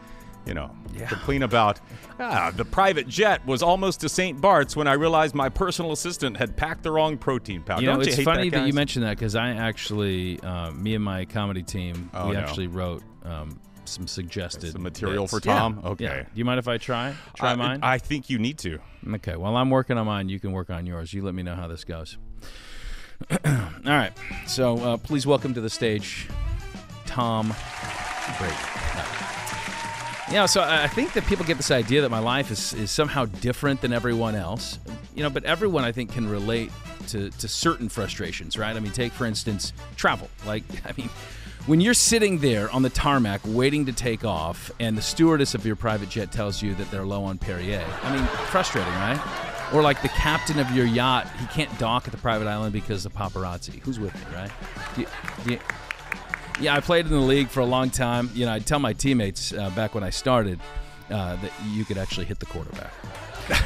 [0.46, 0.70] You know,
[1.08, 1.80] complain about
[2.20, 4.38] ah, the private jet was almost to St.
[4.40, 7.80] Bart's when I realized my personal assistant had packed the wrong protein powder.
[7.80, 10.38] You know, Don't you it's hate funny that, that, you mentioned that because I actually,
[10.40, 12.40] uh, me and my comedy team, Oh, we no.
[12.40, 15.32] actually wrote um, some suggested Some material bits.
[15.32, 15.80] for Tom?
[15.82, 15.88] yeah.
[15.90, 16.22] Okay.
[16.34, 17.14] Do you mind if I try?
[17.34, 17.80] Try mine.
[17.82, 18.78] I think you need to.
[19.14, 21.12] Okay, while I'm working on mine, you can work on yours.
[21.14, 22.18] You let me know how this goes.
[23.30, 23.38] All
[23.84, 24.12] right,
[24.46, 26.28] so uh, please welcome to the stage
[27.06, 27.54] Tom
[28.38, 28.54] Brady.
[30.30, 32.90] Yeah, so I I think that people get this idea that my life is, is
[32.90, 34.78] somehow different than everyone else.
[35.14, 36.70] You know, but everyone I think can relate
[37.08, 38.74] to, to certain frustrations, right?
[38.74, 40.28] I mean, take for instance travel.
[40.46, 41.08] Like, I mean,
[41.66, 45.64] when you're sitting there on the tarmac waiting to take off, and the stewardess of
[45.66, 47.84] your private jet tells you that they're low on Perrier.
[48.02, 49.20] I mean, frustrating, right?
[49.72, 53.06] Or like the captain of your yacht, he can't dock at the private island because
[53.06, 53.80] of paparazzi.
[53.80, 54.50] Who's with me, right?
[54.94, 55.06] Do you-
[55.44, 55.60] do you-
[56.60, 58.30] yeah, I played in the league for a long time.
[58.34, 60.60] You know, I'd tell my teammates uh, back when I started
[61.10, 62.92] uh, that you could actually hit the quarterback.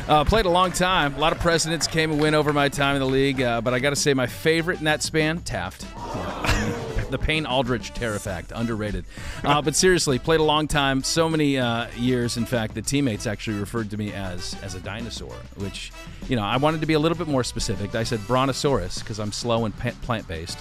[0.09, 1.15] Uh, played a long time.
[1.15, 3.75] A lot of presidents came and went over my time in the league, uh, but
[3.75, 5.87] I got to say, my favorite in that span, Taft.
[7.11, 9.05] the Payne Aldrich Fact, underrated.
[9.45, 12.37] Uh, but seriously, played a long time, so many uh, years.
[12.37, 15.93] In fact, the teammates actually referred to me as as a dinosaur, which
[16.29, 17.95] you know I wanted to be a little bit more specific.
[17.95, 20.59] I said brontosaurus because I'm slow and pa- plant based.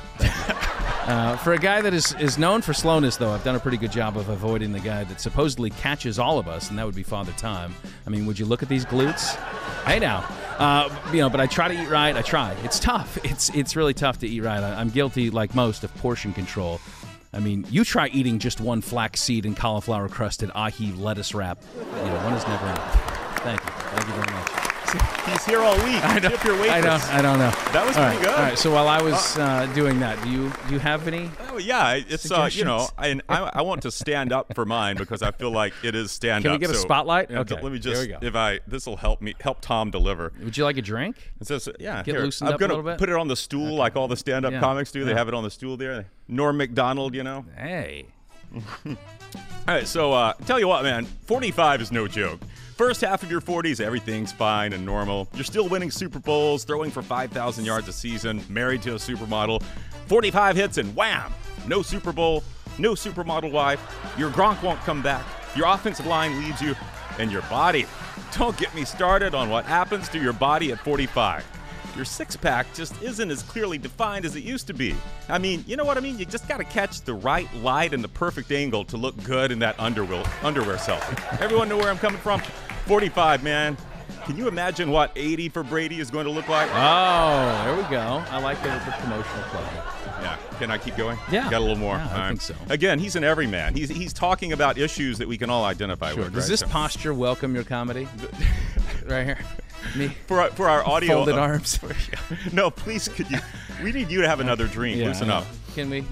[1.07, 3.77] Uh, for a guy that is, is known for slowness, though, I've done a pretty
[3.77, 6.95] good job of avoiding the guy that supposedly catches all of us, and that would
[6.95, 7.73] be Father Time.
[8.05, 9.35] I mean, would you look at these glutes?
[9.85, 12.15] Hey now, uh, you know, but I try to eat right.
[12.15, 12.55] I try.
[12.63, 13.17] It's tough.
[13.23, 14.61] It's it's really tough to eat right.
[14.61, 16.79] I, I'm guilty, like most, of portion control.
[17.33, 21.61] I mean, you try eating just one flaxseed and cauliflower crusted ahi lettuce wrap.
[21.75, 23.39] You know, one is never enough.
[23.41, 23.71] Thank you.
[23.71, 24.66] Thank you very much.
[24.91, 26.03] He's here all week.
[26.03, 27.51] I don't, Tip your I don't, I don't know.
[27.73, 28.33] That was All pretty right, good.
[28.35, 31.29] All right, so while I was uh, doing that, do you do you have any?
[31.49, 34.95] Oh, yeah, it's uh, you know, and I, I want to stand up for mine
[34.95, 36.59] because I feel like it is stand Can up.
[36.59, 37.31] Can we get a spotlight?
[37.31, 40.31] Okay, Let me just if I this will help me help Tom deliver.
[40.41, 41.33] Would you like a drink?
[41.41, 42.03] It says yeah.
[42.03, 42.97] Get here, loosened I'm up gonna little bit?
[42.99, 44.59] put it on the stool like all the stand up Yeah.
[44.59, 45.03] comics do.
[45.03, 45.17] They Yeah.
[45.17, 46.05] have it on the stool there.
[46.27, 47.45] Norm Macdonald, you know.
[47.57, 48.05] Hey.
[48.87, 48.95] All
[49.67, 52.39] right, so uh, tell you what, man, 45 is no joke.
[52.77, 55.27] First half of your 40s, everything's fine and normal.
[55.33, 59.63] You're still winning Super Bowls, throwing for 5,000 yards a season, married to a supermodel.
[60.05, 61.33] 45 hits and wham!
[61.65, 62.43] No Super Bowl,
[62.77, 63.81] no supermodel wife.
[64.15, 65.25] Your Gronk won't come back.
[65.55, 66.75] Your offensive line leads you,
[67.17, 67.87] and your body.
[68.33, 71.43] Don't get me started on what happens to your body at 45
[71.97, 74.95] your six pack just isn't as clearly defined as it used to be.
[75.27, 76.19] I mean, you know what I mean?
[76.19, 79.51] You just got to catch the right light and the perfect angle to look good
[79.51, 81.41] in that underwear, underwear selfie.
[81.41, 82.39] Everyone know where I'm coming from?
[82.87, 83.77] 45, man.
[84.25, 86.69] Can you imagine what 80 for Brady is going to look like?
[86.73, 88.23] Oh, there we go.
[88.29, 89.61] I like the, the promotional play.
[90.21, 90.37] Yeah.
[90.57, 91.17] Can I keep going?
[91.31, 91.49] Yeah.
[91.49, 91.95] Got a little more.
[91.95, 92.27] Yeah, I right.
[92.29, 92.55] think so.
[92.69, 93.75] Again, he's an everyman.
[93.75, 96.23] He's he's talking about issues that we can all identify Sure.
[96.25, 96.33] with.
[96.33, 96.49] Does right?
[96.49, 98.07] this So- posture welcome your comedy?
[99.05, 99.39] right here.
[99.95, 100.07] Me.
[100.25, 101.79] for our, for our audio Folded uh, arms.
[102.53, 103.37] no, please, could you?
[103.83, 104.97] We need you to have another drink.
[104.97, 105.45] Yeah, Loosen up.
[105.75, 106.03] Can we?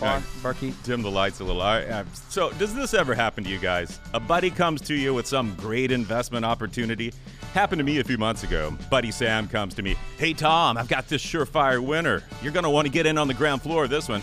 [0.00, 0.74] Bar, barkeep.
[0.82, 1.60] dim the lights a little.
[1.60, 4.00] All right, so, does this ever happen to you guys?
[4.14, 7.12] A buddy comes to you with some great investment opportunity.
[7.52, 8.74] Happened to me a few months ago.
[8.88, 9.96] Buddy Sam comes to me.
[10.16, 12.22] Hey Tom, I've got this surefire winner.
[12.42, 14.22] You're gonna want to get in on the ground floor of this one.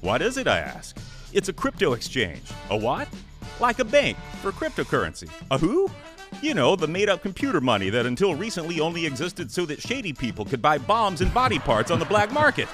[0.00, 0.46] What is it?
[0.46, 0.96] I ask.
[1.32, 2.44] It's a crypto exchange.
[2.70, 3.08] A what?
[3.60, 5.28] Like a bank for cryptocurrency.
[5.50, 5.90] A who?
[6.40, 10.12] You know, the made up computer money that until recently only existed so that shady
[10.12, 12.68] people could buy bombs and body parts on the black market.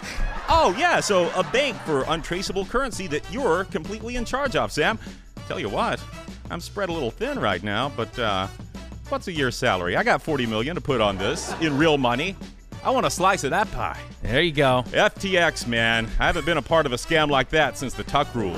[0.49, 4.99] Oh, yeah, so a bank for untraceable currency that you're completely in charge of, Sam.
[5.49, 6.03] Tell you what,
[6.51, 8.49] I'm spread a little thin right now, but uh,
[9.09, 9.97] what's a year's salary?
[9.97, 12.37] I got 40 million to put on this in real money.
[12.83, 13.99] I want a slice of that pie.
[14.23, 14.85] There you go.
[14.89, 16.07] FTX, man.
[16.19, 18.57] I haven't been a part of a scam like that since the Tuck rule.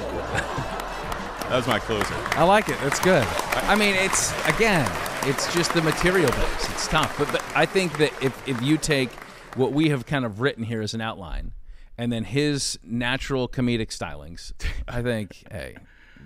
[1.49, 2.15] That was my closer.
[2.31, 2.79] I like it.
[2.81, 3.25] That's good.
[3.55, 4.91] I mean, it's again,
[5.25, 6.71] it's just the material base.
[6.71, 9.11] It's tough, but but I think that if if you take
[9.55, 11.53] what we have kind of written here as an outline,
[11.97, 14.53] and then his natural comedic stylings,
[14.87, 15.77] I think, hey,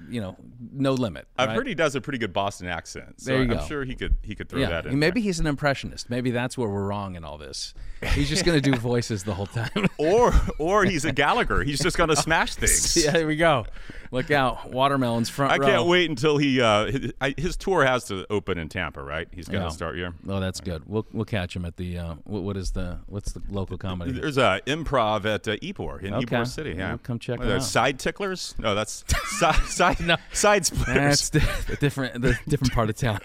[0.09, 0.37] you know,
[0.73, 1.29] no limit.
[1.39, 1.57] I've right?
[1.57, 3.65] heard he does a pretty good Boston accent, so There you I'm go.
[3.67, 4.99] sure he could he could throw yeah, that in.
[4.99, 5.27] maybe there.
[5.27, 6.11] he's an impressionist.
[6.11, 7.75] Maybe that's where we're wrong in all this.
[8.15, 9.87] He's just going to do voices the whole time.
[9.99, 11.63] or or he's a Gallagher.
[11.63, 12.97] He's just gonna smash things.
[13.05, 13.67] yeah, there we go.
[14.13, 15.67] Look out, watermelons front I row.
[15.67, 19.29] can't wait until he uh, his, his tour has to open in Tampa, right?
[19.31, 19.69] He's gonna Yeah.
[19.71, 20.15] start here.
[20.29, 20.83] Oh, that's good.
[20.87, 24.11] We'll we'll catch him at the uh, what, what is the what's the local comedy?
[24.11, 26.27] There's a improv at uh, Ybor in Okay.
[26.37, 26.75] Ybor City.
[26.77, 27.63] Yeah, We'll come check What it out.
[27.63, 28.57] Side ticklers?
[28.59, 29.05] No, that's
[29.39, 30.17] side side No.
[30.33, 31.31] side splitters.
[31.31, 33.21] That's the different the different part of town.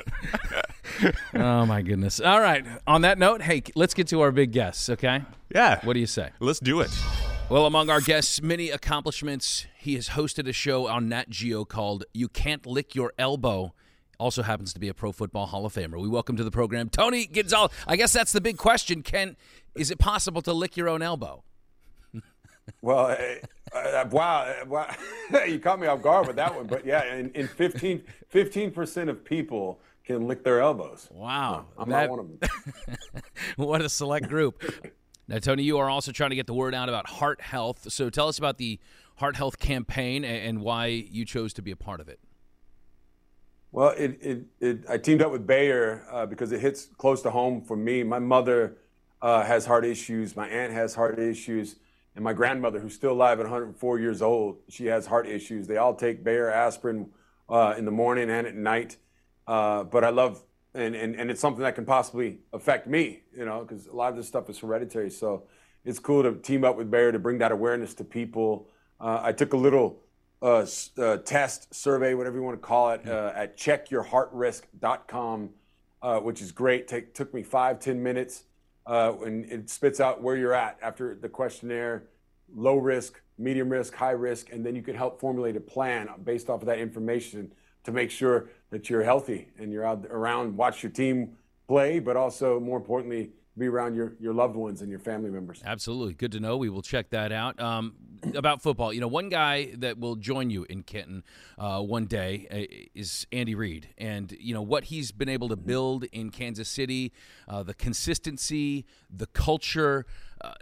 [1.34, 2.20] oh my goodness!
[2.20, 2.64] All right.
[2.88, 4.90] On that note, hey, let's get to our big guests.
[4.90, 5.24] Okay.
[5.54, 5.80] yeah.
[5.84, 6.30] What do you say?
[6.40, 6.92] Let's do it.
[7.50, 12.06] Well, among our guests' many accomplishments, he has hosted a show on Nat Geo called
[12.12, 13.74] "You Can't Lick Your Elbow."
[14.18, 16.02] Also happens to be a Pro Football Hall of Famer.
[16.02, 17.72] We welcome to the program Tony Gonzalez.
[17.88, 19.04] I guess that's the big question.
[19.04, 19.38] Can
[19.76, 21.44] is it possible to lick your own elbow?
[22.82, 23.16] Well,
[23.76, 24.90] uh, uh, wow, wow.
[25.48, 26.66] you caught me off guard with that one.
[26.66, 31.08] But yeah, in, in 15 percent of people can lick their elbows.
[31.12, 32.40] Wow, I'm that- not one of them.
[33.58, 34.64] what a select group.
[35.28, 37.92] Now, Tony, you are also trying to get the word out about heart health.
[37.92, 38.80] So tell us about the
[39.16, 42.20] heart health campaign and why you chose to be a part of it.
[43.72, 47.32] Well, it, it, it, I teamed up with Bayer uh, because it hits close to
[47.32, 48.04] home for me.
[48.04, 48.78] My mother
[49.22, 50.36] uh, has heart issues.
[50.36, 51.76] My aunt has heart issues.
[52.16, 55.68] And my grandmother, who's still alive at 104 years old, she has heart issues.
[55.68, 57.10] They all take Bayer aspirin
[57.50, 58.96] uh, in the morning and at night.
[59.46, 60.42] Uh, but I love,
[60.74, 64.10] and, and, and it's something that can possibly affect me, you know, because a lot
[64.10, 65.12] of this stuff is hereditary.
[65.12, 65.44] So
[65.84, 68.70] it's cool to team up with Bayer to bring that awareness to people.
[69.00, 70.00] Uh, I took a little
[70.42, 70.66] uh,
[70.98, 75.50] uh, test, survey, whatever you want to call it, uh, at checkyourheartrisk.com,
[76.02, 76.88] uh, which is great.
[76.88, 78.44] Take, took me five, 10 minutes,
[78.86, 82.04] uh, and it spits out where you're at after the questionnaire
[82.54, 86.50] low risk, medium risk, high risk, and then you can help formulate a plan based
[86.50, 87.52] off of that information
[87.84, 91.36] to make sure that you're healthy and you're out around, watch your team
[91.68, 95.62] play, but also more importantly, be around your, your loved ones and your family members.
[95.64, 96.14] Absolutely.
[96.14, 96.58] Good to know.
[96.58, 97.60] We will check that out.
[97.60, 97.96] Um,
[98.36, 101.24] about football, you know, one guy that will join you in Canton
[101.58, 103.90] uh, one day uh, is Andy Reid.
[103.98, 107.14] And, you know, what he's been able to build in Kansas City,
[107.48, 110.06] uh, the consistency, the culture.
[110.42, 110.54] Uh,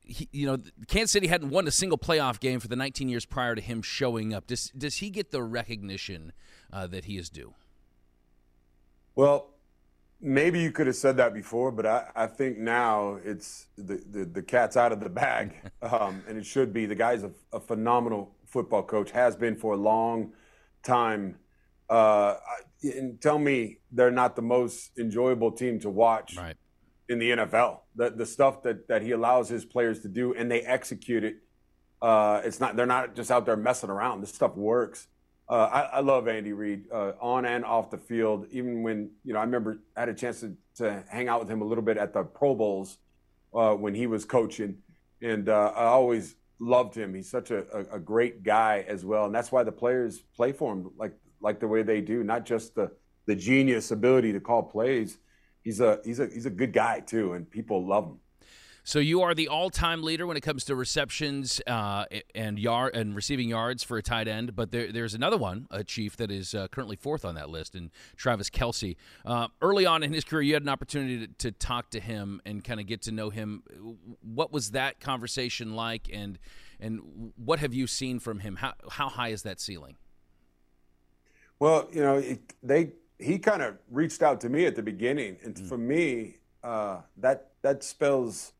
[0.00, 3.24] he, you know, Kansas City hadn't won a single playoff game for the 19 years
[3.24, 4.46] prior to him showing up.
[4.46, 6.32] Does, does he get the recognition
[6.72, 7.54] uh, that he is due?
[9.14, 9.53] Well,
[10.24, 14.24] maybe you could have said that before, but I, I think now it's the, the,
[14.24, 16.86] the cat's out of the bag, um, and it should be.
[16.86, 20.32] The guy's a, a phenomenal football coach, has been for a long
[20.82, 21.36] time.
[21.90, 22.36] Uh,
[22.82, 26.56] and tell me they're not the most enjoyable team to watch Right.
[27.08, 27.80] in the NFL.
[27.94, 31.36] The, the stuff that, that he allows his players to do and they execute it.
[32.00, 34.20] Uh, it's not they're not just out there messing around.
[34.22, 35.08] This stuff works.
[35.48, 38.46] Uh, I, I love Andy Reid uh, on and off the field.
[38.50, 41.50] Even when you know, I remember I had a chance to, to hang out with
[41.50, 42.98] him a little bit at the Pro Bowls
[43.52, 44.78] uh, when he was coaching,
[45.20, 47.14] and uh, I always loved him.
[47.14, 50.52] He's such a, a, a great guy as well, and that's why the players play
[50.52, 52.24] for him like like the way they do.
[52.24, 52.90] Not just the
[53.26, 55.18] the genius ability to call plays.
[55.62, 58.18] He's a he's a he's a good guy too, and people love him.
[58.86, 63.16] So you are the all-time leader when it comes to receptions uh, and yard and
[63.16, 64.54] receiving yards for a tight end.
[64.54, 67.74] But there, there's another one, a chief that is uh, currently fourth on that list,
[67.74, 68.96] and Travis Kelce.
[69.24, 72.42] Uh, early on in his career, you had an opportunity to, to talk to him
[72.44, 73.62] and kind of get to know him.
[74.20, 76.38] What was that conversation like, and
[76.78, 78.56] and what have you seen from him?
[78.56, 79.96] How how high is that ceiling?
[81.58, 85.38] Well, you know, it, they he kind of reached out to me at the beginning,
[85.42, 88.52] and for me, uh, that that spells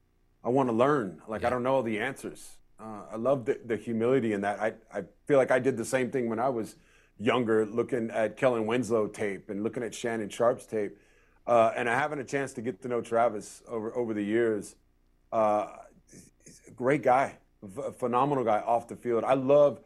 [0.44, 1.22] I want to learn.
[1.26, 2.56] Like I don't know all the answers.
[2.78, 4.60] Uh, I love the, the humility in that.
[4.60, 6.76] I I feel like I did the same thing when I was
[7.18, 10.98] younger, looking at Kellen Winslow tape and looking at Shannon Sharpe's tape,
[11.46, 14.76] uh, and I having a chance to get to know Travis over over the years.
[15.32, 15.68] Uh,
[16.44, 17.38] he's a great guy,
[17.78, 19.24] a phenomenal guy off the field.
[19.24, 19.80] I love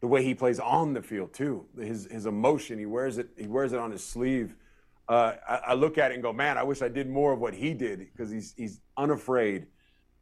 [0.00, 1.66] the way he plays on the field too.
[1.76, 3.30] His his emotion, he wears it.
[3.36, 4.54] He wears it on his sleeve.
[5.08, 7.40] Uh, I, I look at it and go, man, I wish I did more of
[7.40, 9.66] what he did because he's he's unafraid,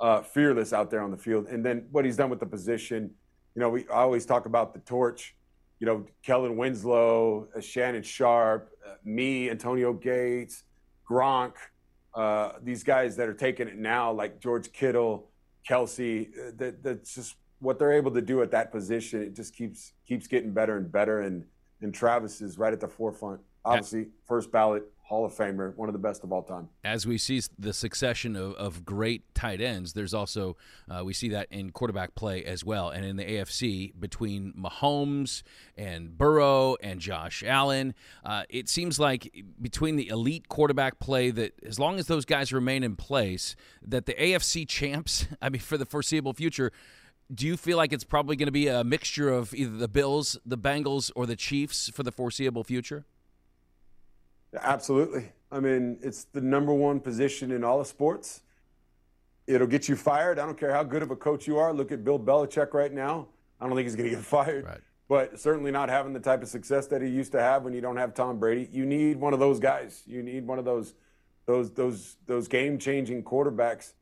[0.00, 1.46] uh, fearless out there on the field.
[1.46, 3.10] And then what he's done with the position,
[3.54, 5.34] you know, we I always talk about the torch.
[5.78, 10.64] You know, Kellen Winslow, uh, Shannon Sharpe, uh, me, Antonio Gates,
[11.08, 11.52] Gronk,
[12.14, 15.28] uh, these guys that are taking it now, like George Kittle,
[15.68, 16.28] Kelce.
[16.28, 19.22] uh, That that's just what they're able to do at that position.
[19.22, 21.20] It just keeps keeps getting better and better.
[21.20, 21.44] And
[21.82, 25.92] and Travis is right at the forefront obviously first ballot Hall of Famer, one of
[25.92, 26.68] the best of all time.
[26.82, 30.56] As we see the succession of, of great tight ends, there's also
[30.90, 35.44] uh, we see that in quarterback play as well, and in the AFC between Mahomes
[35.76, 41.52] and Burrow and Josh Allen, uh, it seems like between the elite quarterback play that
[41.64, 43.54] as long as those guys remain in place,
[43.86, 46.72] that the AFC champs, I mean, for the foreseeable future.
[47.32, 50.38] Do you feel like it's probably going to be a mixture of either the Bills,
[50.46, 53.04] the Bengals, or the Chiefs for the foreseeable future?
[54.54, 55.32] Absolutely.
[55.50, 58.42] I mean, it's the number one position in all of sports.
[59.46, 60.38] It'll get you fired.
[60.38, 61.72] I don't care how good of a coach you are.
[61.72, 63.28] Look at Bill Belichick right now.
[63.60, 64.64] I don't think he's going to get fired.
[64.64, 64.80] Right.
[65.08, 67.80] But certainly not having the type of success that he used to have when you
[67.80, 68.68] don't have Tom Brady.
[68.72, 70.02] You need one of those guys.
[70.04, 70.94] You need one of those
[71.46, 73.92] those those those game-changing quarterbacks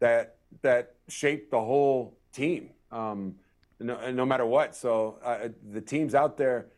[0.00, 2.70] that that shape the whole team.
[2.90, 3.34] Um,
[3.78, 4.74] no, no matter what.
[4.74, 6.68] So uh, the teams out there,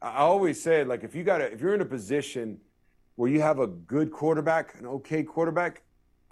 [0.00, 2.60] I always say like if you got if you're in a position–
[3.22, 5.82] where you have a good quarterback, an okay quarterback,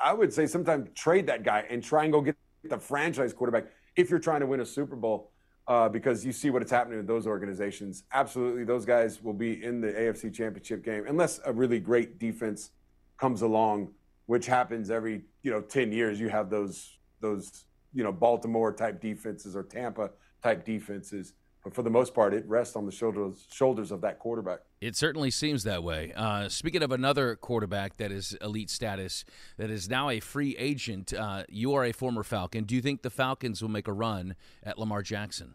[0.00, 3.66] I would say sometimes trade that guy and try and go get the franchise quarterback
[3.94, 5.30] if you're trying to win a Super Bowl.
[5.68, 8.02] Uh, because you see what is happening with those organizations.
[8.12, 12.70] Absolutely, those guys will be in the AFC Championship game unless a really great defense
[13.18, 13.92] comes along,
[14.26, 16.18] which happens every you know 10 years.
[16.18, 20.10] You have those those you know Baltimore type defenses or Tampa
[20.42, 24.18] type defenses but for the most part, it rests on the shoulders shoulders of that
[24.18, 24.60] quarterback.
[24.80, 26.12] It certainly seems that way.
[26.16, 29.24] Uh, speaking of another quarterback that is elite status,
[29.58, 32.64] that is now a free agent, uh, you are a former Falcon.
[32.64, 35.54] Do you think the Falcons will make a run at Lamar Jackson?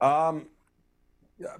[0.00, 0.48] Um,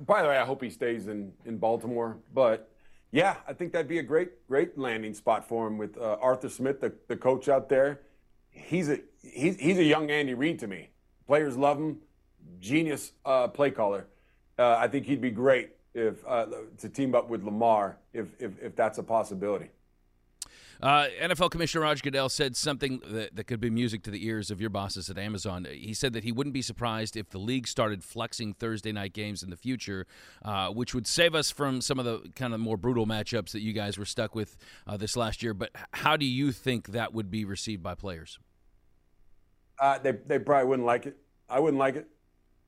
[0.01, 2.19] by the way, I hope he stays in, in Baltimore.
[2.35, 2.73] But
[3.13, 6.49] yeah, I think that'd be a great great landing spot for him with uh, Arthur
[6.49, 8.01] Smith, the, the coach out there.
[8.51, 10.91] He's a he's, he's a young Andy Reid to me.
[11.29, 11.99] Players love him
[12.63, 14.07] genius uh, play caller.
[14.59, 16.47] Uh, I think he'd be great if uh,
[16.79, 19.69] to team up with Lamar if, if, if that's a possibility.
[20.81, 24.51] Uh, NFL Commissioner Roger Goodell said something that, that, could be music to the ears
[24.51, 25.65] of your bosses at Amazon.
[25.71, 29.45] He said that he wouldn't be surprised if the league started flexing Thursday night games
[29.45, 30.09] in the future,
[30.45, 33.61] uh, which would save us from some of the kind of more brutal matchups that
[33.61, 34.57] you guys were stuck with
[34.89, 35.55] uh, this last year.
[35.55, 38.41] But how do you think that would be received by players?
[39.79, 41.17] Uh, they, they probably wouldn't like it.
[41.49, 42.09] I wouldn't like it.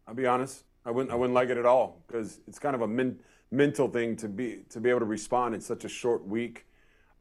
[0.07, 0.65] I'll be honest.
[0.85, 1.13] I wouldn't.
[1.13, 3.19] I wouldn't like it at all because it's kind of a men,
[3.51, 6.67] mental thing to be to be able to respond in such a short week.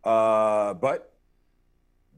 [0.03, 1.13] Uh, but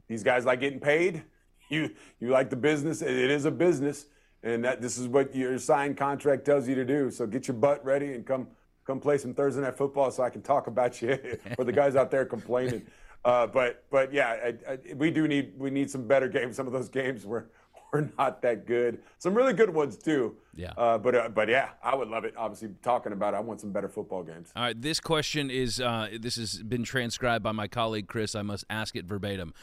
[0.07, 1.23] these guys like getting paid.
[1.67, 3.01] You you like the business.
[3.01, 4.05] It is a business,
[4.43, 7.09] and that this is what your signed contract tells you to do.
[7.09, 8.49] So get your butt ready and come
[8.85, 11.17] come play some Thursday night football so I can talk about you
[11.55, 12.85] for the guys out there complaining.
[13.25, 16.55] Uh, but but yeah, I, I, we do need we need some better games.
[16.55, 17.47] Some of those games where
[17.93, 18.99] were not that good.
[19.19, 20.35] Some really good ones too.
[20.55, 20.71] Yeah.
[20.77, 22.33] Uh, but uh, but yeah, I would love it.
[22.37, 24.51] Obviously, talking about it, I want some better football games.
[24.55, 24.79] All right.
[24.79, 28.35] This question is uh, this has been transcribed by my colleague Chris.
[28.35, 29.53] I must ask it verbatim.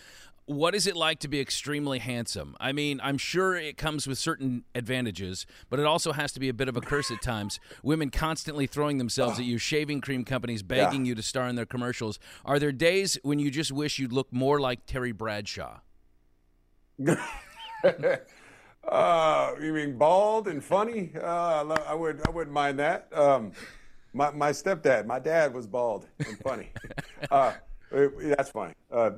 [0.47, 2.57] What is it like to be extremely handsome?
[2.59, 6.49] I mean, I'm sure it comes with certain advantages, but it also has to be
[6.49, 7.61] a bit of a curse at times.
[7.85, 11.11] Women constantly throwing themselves at you, shaving cream companies begging yeah.
[11.11, 12.19] you to star in their commercials.
[12.45, 15.79] Are there days when you just wish you'd look more like Terry Bradshaw?
[18.89, 21.11] uh, you mean bald and funny?
[21.21, 23.09] Uh, I would I wouldn't mind that.
[23.13, 23.53] Um,
[24.13, 26.71] my my stepdad, my dad was bald and funny.
[27.31, 27.53] uh,
[27.91, 28.75] that's funny.
[28.91, 29.11] Uh,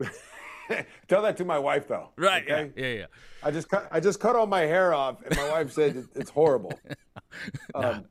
[1.08, 2.10] tell that to my wife though.
[2.16, 2.42] Right.
[2.42, 2.72] Okay?
[2.76, 2.86] Yeah.
[2.86, 2.94] Yeah.
[2.94, 3.06] Yeah.
[3.42, 6.30] I just cut I just cut all my hair off, and my wife said it's
[6.30, 6.78] horrible.
[7.74, 8.06] Um,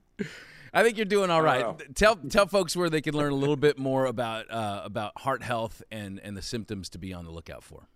[0.74, 1.96] I think you're doing all right.
[1.96, 5.44] Tell tell folks where they can learn a little bit more about uh, about heart
[5.44, 7.88] health and and the symptoms to be on the lookout for.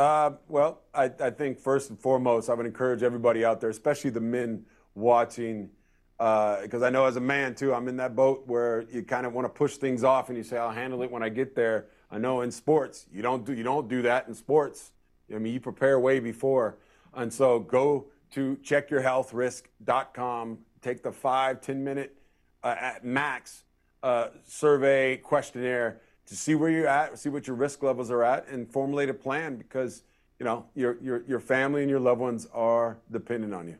[0.00, 4.08] Uh, well, I, I, think first and foremost, I would encourage everybody out there, especially
[4.08, 5.68] the men watching,
[6.16, 9.26] because uh, I know as a man too, I'm in that boat where you kind
[9.26, 11.54] of want to push things off and you say, "I'll handle it when I get
[11.54, 14.92] there." I know in sports, you don't do you don't do that in sports.
[15.30, 16.78] I mean, you prepare way before,
[17.12, 20.58] and so go to checkyourhealthrisk.com.
[20.80, 22.16] Take the five ten minute
[22.64, 23.64] uh, at max
[24.02, 28.46] uh, survey questionnaire to see where you're at, see what your risk levels are at,
[28.48, 30.04] and formulate a plan because
[30.38, 33.76] you know your your your family and your loved ones are dependent on you.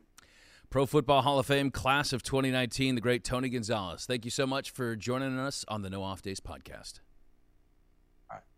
[0.68, 4.04] Pro Football Hall of Fame class of 2019, the great Tony Gonzalez.
[4.04, 7.00] Thank you so much for joining us on the No Off Days podcast.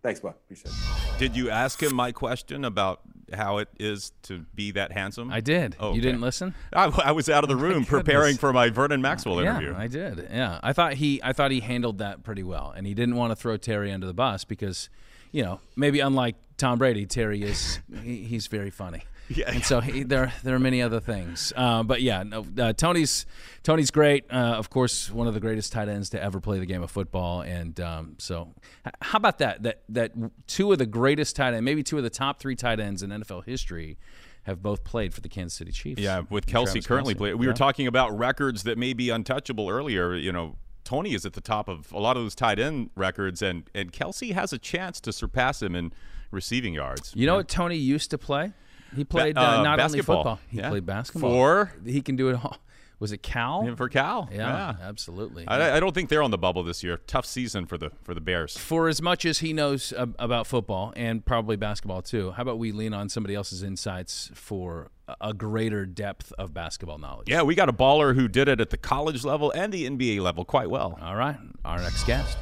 [0.02, 0.30] Thanks, bud.
[0.30, 1.18] Appreciate it.
[1.20, 5.30] Did you ask him my question about how it is to be that handsome?
[5.30, 5.76] I did.
[5.78, 6.54] Oh, You didn't listen?
[6.72, 9.70] I, I was out of the room preparing for my Vernon Maxwell interview.
[9.70, 10.28] Yeah, I did.
[10.30, 13.30] Yeah, I thought he I thought he handled that pretty well, and he didn't want
[13.30, 14.90] to throw Terry under the bus because,
[15.30, 19.04] you know, maybe unlike Tom Brady, Terry is he, he's very funny.
[19.34, 21.54] Yeah, and so he, there there are many other things.
[21.56, 23.24] Uh, but yeah, no, uh, Tony's
[23.62, 24.24] Tony's great.
[24.30, 26.90] Uh, of course, one of the greatest tight ends to ever play the game of
[26.90, 27.40] football.
[27.40, 28.52] And um, so,
[29.00, 29.62] how about that?
[29.62, 30.12] That that
[30.46, 33.10] two of the greatest tight ends, maybe two of the top three tight ends in
[33.10, 33.96] NFL history
[34.42, 36.00] have both played for the Kansas City Chiefs.
[36.00, 37.38] Yeah, with Kelce currently playing.
[37.38, 37.52] We yeah.
[37.52, 40.14] were talking about records that may be untouchable earlier.
[40.14, 43.40] You know, Tony is at the top of a lot of those tight end records,
[43.42, 45.92] and and Kelce has a chance to surpass him in
[46.30, 47.12] receiving yards.
[47.14, 48.52] You know what Tony used to play?
[48.94, 50.16] He played uh, uh, not basketball.
[50.16, 50.40] only football.
[50.48, 50.70] He yeah.
[50.70, 51.30] played basketball.
[51.30, 52.56] For he can do it all.
[53.02, 53.74] Was it Cal?
[53.74, 54.28] For Cal.
[54.30, 54.38] Yeah,
[54.78, 54.86] yeah.
[54.86, 55.44] absolutely.
[55.48, 57.00] I, I, don't think they're on the bubble this year.
[57.08, 58.56] Tough season for the for the Bears.
[58.56, 62.70] For as much as he knows about football and probably basketball too, how about we
[62.70, 67.28] lean on somebody else's insights for a greater depth of basketball knowledge?
[67.28, 70.20] Yeah, we got a baller who did it at the college level and the NBA
[70.20, 70.96] level quite well.
[71.02, 72.38] All right, our next guest.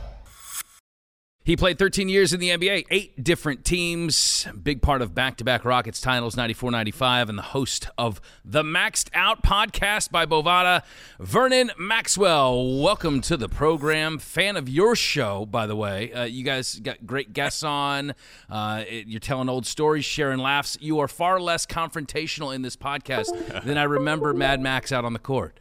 [1.43, 5.45] He played 13 years in the NBA, eight different teams, big part of back to
[5.45, 10.83] back Rockets titles, 94 95, and the host of the Maxed Out podcast by Bovada,
[11.19, 12.83] Vernon Maxwell.
[12.83, 14.19] Welcome to the program.
[14.19, 16.13] Fan of your show, by the way.
[16.13, 18.13] Uh, you guys got great guests on.
[18.51, 20.77] Uh, it, you're telling old stories, sharing laughs.
[20.79, 25.15] You are far less confrontational in this podcast than I remember Mad Max out on
[25.15, 25.59] the court.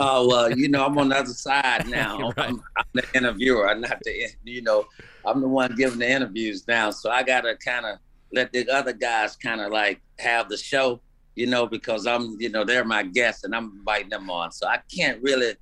[0.00, 2.30] Oh well, you know, I'm on the other side now.
[2.36, 2.50] right.
[2.50, 3.68] I'm, I'm, the interviewer.
[3.68, 4.86] I'm not the, you know,
[5.24, 6.90] I'm the one giving the interviews now.
[6.90, 7.98] So I gotta kind of
[8.32, 11.00] let the other guys kind of like have the show,
[11.34, 14.52] you know, because I'm, you know, they're my guests and I'm inviting them on.
[14.52, 15.54] So I can't really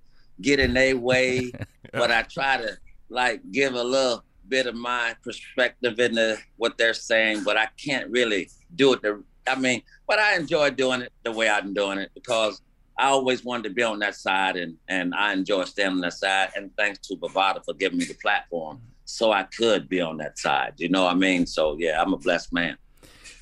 [0.43, 1.53] get in their way,
[1.93, 2.77] but I try to
[3.09, 8.11] like give a little bit of my perspective into what they're saying, but I can't
[8.11, 9.03] really do it.
[9.03, 12.61] The, I mean, but I enjoy doing it the way I'm doing it because
[12.99, 16.15] I always wanted to be on that side, and and I enjoy standing on that
[16.15, 16.51] side.
[16.57, 20.39] And thanks to Bovada for giving me the platform, so I could be on that
[20.39, 20.75] side.
[20.79, 21.47] You know what I mean?
[21.47, 22.77] So yeah, I'm a blessed man.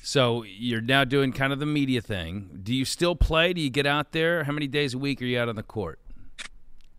[0.01, 2.59] So you're now doing kind of the media thing.
[2.61, 3.53] Do you still play?
[3.53, 4.43] Do you get out there?
[4.43, 5.99] How many days a week are you out on the court?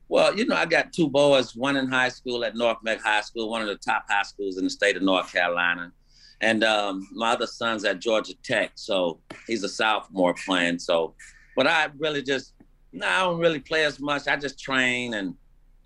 [0.09, 3.21] Well, you know, I got two boys, one in high school at North Meck High
[3.21, 5.93] School, one of the top high schools in the state of North Carolina.
[6.41, 8.73] And um, my other son's at Georgia Tech.
[8.75, 10.79] So he's a sophomore playing.
[10.79, 11.15] So
[11.57, 12.53] but I really just,
[12.93, 14.29] no, I don't really play as much.
[14.29, 15.35] I just train and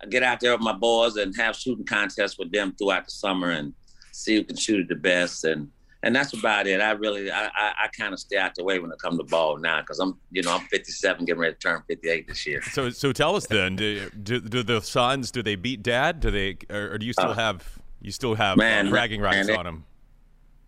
[0.01, 3.11] I get out there with my boys and have shooting contests with them throughout the
[3.11, 3.73] summer and
[4.11, 5.45] see who can shoot it the best.
[5.45, 5.69] And
[6.03, 6.81] and that's about it.
[6.81, 9.23] I really, I, I, I kind of stay out the way when it comes to
[9.25, 12.61] ball now because I'm, you know, I'm 57, getting ready to turn 58 this year.
[12.63, 16.19] So, so tell us then, do, do, do the sons, do they beat dad?
[16.19, 19.21] Do they, or, or do you still uh, have, you still have man, uh, bragging
[19.21, 19.85] rights man, on them?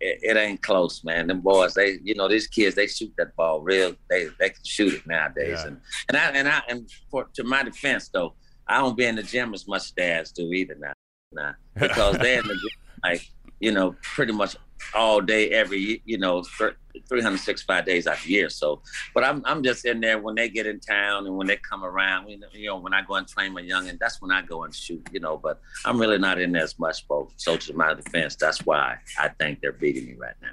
[0.04, 1.26] It, it, ain't close, man.
[1.26, 3.94] Them boys, they, you know, these kids, they shoot that ball real.
[4.10, 5.58] They they can shoot it nowadays.
[5.60, 5.66] Yeah.
[5.66, 8.34] And and I and I and for to my defense though,
[8.66, 10.92] I don't be in the gym as much as dads do either now,
[11.32, 12.70] now because they're in the gym
[13.02, 13.30] like
[13.64, 14.56] you know pretty much
[14.94, 16.42] all day every you know
[17.08, 18.50] 365 days out the year.
[18.50, 18.82] So,
[19.14, 21.82] but I'm I'm just in there when they get in town and when they come
[21.82, 22.28] around.
[22.28, 24.42] You know, you know when I go and train my young, and that's when I
[24.42, 25.08] go and shoot.
[25.12, 27.34] You know, but I'm really not in there as much, folks.
[27.38, 30.52] So to my defense, that's why I think they're beating me right now.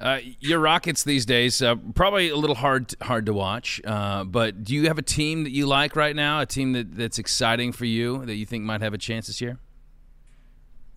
[0.00, 3.80] Uh, your Rockets these days uh, probably a little hard hard to watch.
[3.84, 6.40] Uh, but do you have a team that you like right now?
[6.40, 9.40] A team that, that's exciting for you that you think might have a chance this
[9.40, 9.58] year?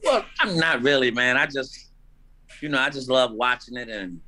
[0.04, 1.38] Well, I'm not really, man.
[1.38, 1.92] I just,
[2.62, 4.20] you know, I just love watching it and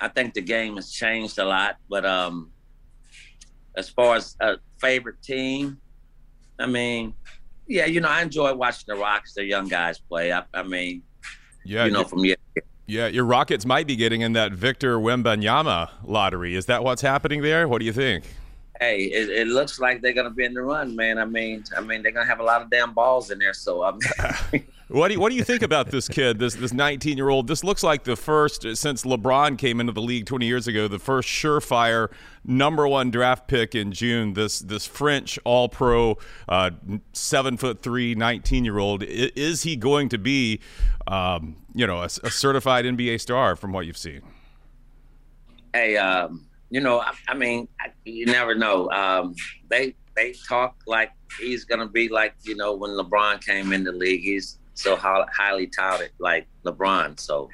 [0.00, 1.76] I think the game has changed a lot.
[1.88, 2.52] But um,
[3.76, 5.78] as far as a favorite team,
[6.58, 7.14] I mean,
[7.66, 10.32] yeah, you know, I enjoy watching the Rocks, the young guys play.
[10.32, 11.02] I, I mean,
[11.64, 12.36] yeah, you know, from year.
[12.86, 16.54] Yeah, your Rockets might be getting in that Victor Wembanyama lottery.
[16.54, 17.66] Is that what's happening there?
[17.66, 18.24] What do you think?
[18.80, 21.18] Hey, it, it looks like they're gonna be in the run, man.
[21.18, 23.54] I mean, I mean, they're gonna have a lot of damn balls in there.
[23.54, 23.92] So I
[24.52, 27.28] mean, What do you, what do you think about this kid, this this 19 year
[27.28, 27.48] old?
[27.48, 31.00] This looks like the first since LeBron came into the league 20 years ago, the
[31.00, 32.08] first surefire
[32.44, 34.34] number one draft pick in June.
[34.34, 36.18] This this French All Pro,
[36.48, 36.70] uh,
[37.12, 39.02] seven foot three, 19 year old.
[39.02, 40.60] Is he going to be,
[41.08, 44.22] um, you know, a, a, certified NBA star from what you've seen?
[45.74, 48.88] Hey, um, you know, I, I mean, I, you never know.
[48.92, 49.34] Um,
[49.68, 51.10] they they talk like
[51.40, 54.22] he's gonna be like you know when LeBron came in the league.
[54.22, 57.18] He's so highly touted like LeBron.
[57.18, 57.48] So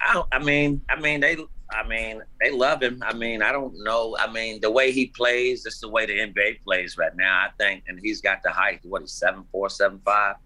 [0.00, 1.36] I, I mean, I mean they,
[1.72, 3.02] I mean they love him.
[3.06, 4.16] I mean I don't know.
[4.18, 7.46] I mean the way he plays, that's the way the NBA plays right now.
[7.46, 8.80] I think, and he's got the height.
[8.82, 10.36] What he's seven four, seven five.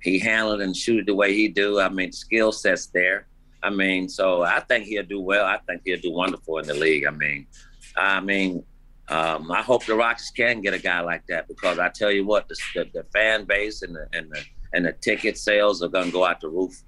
[0.00, 1.80] He handled and shoot the way he do.
[1.80, 3.26] I mean skill sets there.
[3.62, 5.44] I mean, so I think he'll do well.
[5.44, 7.04] I think he'll do wonderful in the league.
[7.06, 7.48] I mean,
[7.96, 8.62] I mean,
[9.08, 12.24] um, I hope the Rockets can get a guy like that because I tell you
[12.24, 15.88] what, the, the, the fan base and the and the and the ticket sales are
[15.88, 16.82] going to go out the roof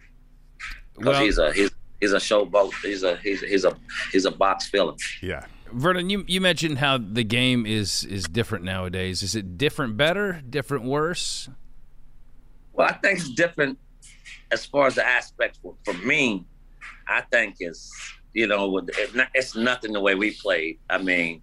[0.95, 1.71] because well, he's a he's
[2.01, 2.73] he's a showboat.
[2.83, 3.77] He's a he's he's a
[4.13, 4.95] he's a box filler.
[5.23, 5.47] Yeah.
[5.73, 9.23] Vernon, you, you mentioned how the game is is different nowadays.
[9.23, 11.49] Is it different better, different worse?
[12.73, 13.79] Well, I think it's different
[14.51, 15.59] as far as the aspects.
[15.63, 16.45] For, for me,
[17.07, 17.93] I think it's
[18.33, 18.81] you know
[19.35, 20.79] it's nothing the way we played.
[20.89, 21.43] I mean,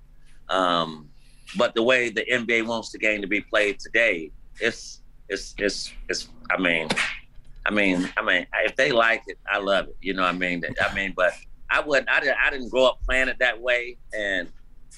[0.49, 1.09] um,
[1.55, 4.96] but the way the NBA wants the game to be played today, it's
[5.29, 6.29] it's it's it's.
[6.49, 6.87] I mean,
[7.65, 9.97] I mean, I mean, if they like it, I love it.
[10.01, 10.63] You know what I mean?
[10.81, 11.33] I mean, but
[11.69, 12.09] I wouldn't.
[12.09, 12.37] I didn't.
[12.41, 14.49] I didn't grow up playing it that way, and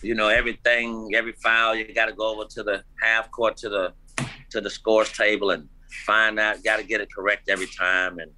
[0.01, 3.69] you know, everything, every foul, you got to go over to the half court to
[3.69, 3.93] the
[4.51, 5.67] to the scores table and
[6.05, 6.63] find out.
[6.63, 8.31] Got to get it correct every time, and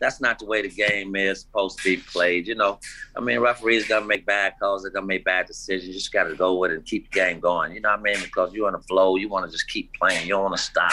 [0.00, 2.48] that's not the way the game is supposed to be played.
[2.48, 2.80] You know,
[3.16, 4.82] I mean, referees gonna make bad calls.
[4.82, 5.86] They're gonna make bad decisions.
[5.86, 7.72] You just got to go with it and keep the game going.
[7.72, 8.18] You know what I mean?
[8.20, 9.14] Because you're on the flow.
[9.14, 10.22] You want to just keep playing.
[10.22, 10.92] You don't want to stop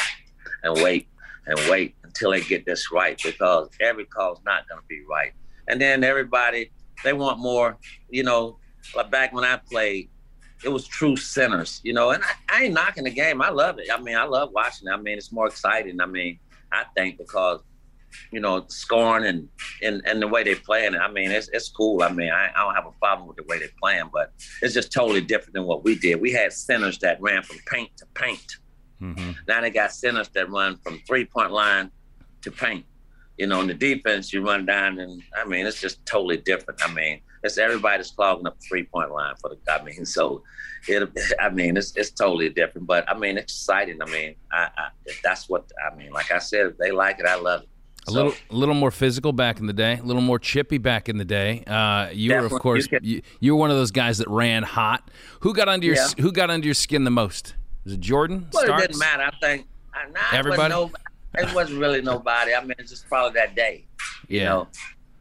[0.64, 1.07] and wait
[1.45, 5.34] and wait until they get this right because every call's not gonna be right.
[5.68, 6.72] And then everybody
[7.03, 7.78] they want more,
[8.09, 8.57] you know,
[8.95, 10.09] like back when I played,
[10.64, 13.41] it was true centers, you know, and I, I, ain't knocking the game.
[13.41, 13.88] I love it.
[13.91, 14.91] I mean, I love watching it.
[14.91, 15.99] I mean, it's more exciting.
[15.99, 16.39] I mean,
[16.72, 17.59] I think because,
[18.32, 19.49] you know, scoring and,
[19.82, 22.01] and, and the way they're playing it, I mean, it's, it's cool.
[22.01, 24.74] I mean, I, I don't have a problem with the way they're playing, but it's
[24.74, 26.22] just totally different than what we did.
[26.22, 28.57] We had centers that ran from paint to paint.
[29.04, 29.32] Mm-hmm.
[29.47, 31.91] Now they got centers that run from three point line
[32.41, 32.86] to paint
[33.38, 36.80] you know, in the defense, you run down, and I mean, it's just totally different.
[36.88, 39.72] I mean, it's everybody's clogging up three point line for the.
[39.72, 40.43] I mean, so
[40.88, 41.10] it.
[41.39, 44.01] I mean, it's it's totally different, but I mean, it's exciting.
[44.01, 44.88] I mean, I, I
[45.24, 46.12] that's what I mean.
[46.12, 47.70] Like I said, if they like it, I love it.
[48.06, 50.78] A so, little, a little more physical back in the day, a little more chippy
[50.78, 51.64] back in the day.
[51.66, 55.10] Uh, you were, of course, you, you, were one of those guys that ran hot.
[55.39, 56.10] Who got under your yeah.
[56.20, 57.56] Who got under your skin the most?
[57.84, 58.47] Was it Jordan?
[58.51, 58.84] Well, Starks?
[58.84, 59.23] it didn't matter.
[59.23, 59.67] I think.
[59.93, 60.73] I, Everybody.
[60.73, 60.91] No,
[61.36, 62.53] it wasn't really nobody.
[62.53, 63.86] I mean, it's just probably that day.
[64.27, 64.45] You yeah.
[64.45, 64.67] know,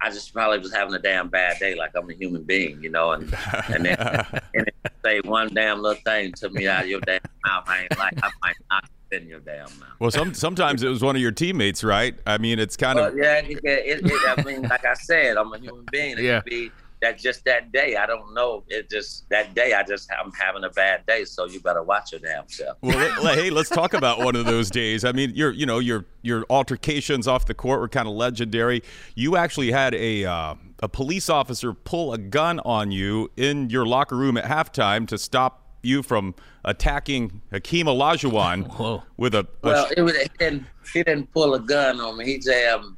[0.00, 2.90] I just probably was having a damn bad day, like I'm a human being, you
[2.90, 3.34] know, and
[3.68, 3.96] and then
[4.54, 4.70] and
[5.04, 7.64] say one damn little thing to me out of your damn mouth.
[7.66, 9.90] I ain't like I might not in your damn mouth.
[10.00, 12.14] Well, some sometimes it was one of your teammates, right?
[12.26, 13.38] I mean, it's kind well, of yeah.
[13.38, 16.18] It, it, it, I mean, like I said, I'm a human being.
[16.18, 16.40] It yeah.
[16.40, 16.70] could be
[17.02, 17.96] that just that day.
[17.96, 18.64] I don't know.
[18.68, 19.74] It just that day.
[19.74, 21.24] I just I'm having a bad day.
[21.24, 22.78] So you better watch your damn self.
[22.80, 25.04] Well, let, hey, let's talk about one of those days.
[25.04, 28.82] I mean, your you know your your altercations off the court were kind of legendary.
[29.14, 30.24] You actually had a.
[30.24, 35.06] Uh, a police officer pull a gun on you in your locker room at halftime
[35.06, 36.34] to stop you from
[36.64, 39.04] attacking Hakeem Olajuwon Whoa.
[39.16, 42.24] with a, a well, it was, he didn't he didn't pull a gun on me.
[42.24, 42.96] He just um,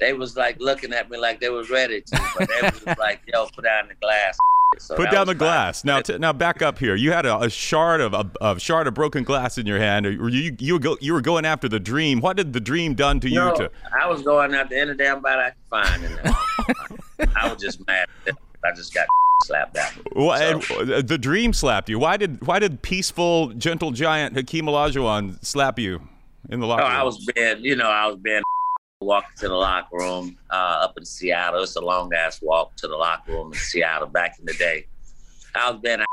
[0.00, 3.20] they was like looking at me like they was ready to, but they was like,
[3.26, 4.38] "Yo, put down the glass."
[4.78, 5.84] So put down the glass.
[5.84, 6.94] Now, t- now back up here.
[6.94, 10.06] You had a, a shard of a, a, shard of broken glass in your hand.
[10.06, 12.20] You you go, you were going after the dream.
[12.20, 13.56] What did the dream done to no, you?
[13.56, 13.70] To
[14.00, 16.04] I was going after any damn body I could find.
[16.04, 18.08] In I was just mad.
[18.64, 19.06] I just got
[19.44, 19.90] slapped down.
[20.14, 20.84] Well, so.
[20.84, 21.98] the dream slapped you.
[21.98, 26.00] Why did why did peaceful, gentle giant Hakeem Olajuwon slap you
[26.48, 26.96] in the oh, locker oh, room?
[26.96, 28.42] I was being, you know, I was being
[29.00, 31.62] walking to the locker room uh, up in Seattle.
[31.62, 34.86] It's a long ass walk to the locker room in Seattle back in the day.
[35.54, 36.04] I was being a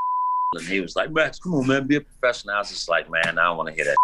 [0.53, 2.55] and he was like, Max, come on, man, be a professional.
[2.55, 3.95] I was just like, man, I don't want to hear that.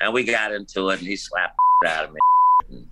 [0.00, 2.20] And we got into it, and he slapped out of me.
[2.68, 2.88] And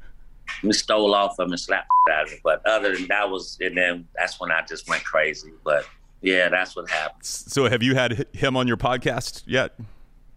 [0.62, 2.38] we stole off him and slapped out of me.
[2.42, 5.53] But other than that was, and then that's when I just went crazy.
[5.62, 5.84] But
[6.22, 7.24] yeah, that's what happened.
[7.26, 9.74] So have you had him on your podcast yet?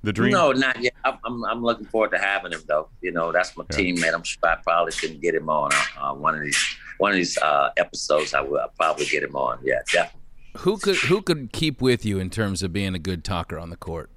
[0.04, 0.32] The dream?
[0.32, 0.94] No, not yet.
[1.04, 2.90] I'm, I'm, I'm, looking forward to having him though.
[3.02, 3.78] You know, that's my yeah.
[3.78, 4.14] teammate.
[4.14, 7.18] I'm sure I probably shouldn't get him on uh, uh, one of these one of
[7.18, 8.34] these uh, episodes.
[8.34, 9.60] I will I'll probably get him on.
[9.64, 10.22] Yeah, definitely.
[10.60, 13.70] Who could who could keep with you in terms of being a good talker on
[13.70, 14.10] the court?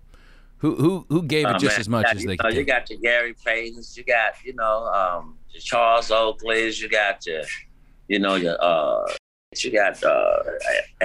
[0.59, 2.55] Who who who gave it oh, just man, as much got, as they know, could?
[2.55, 3.97] You got your Gary Paytons.
[3.97, 6.81] You got you know um, your Charles Oakleys.
[6.81, 7.43] You got your
[8.09, 9.11] you know your uh,
[9.59, 10.42] you got uh,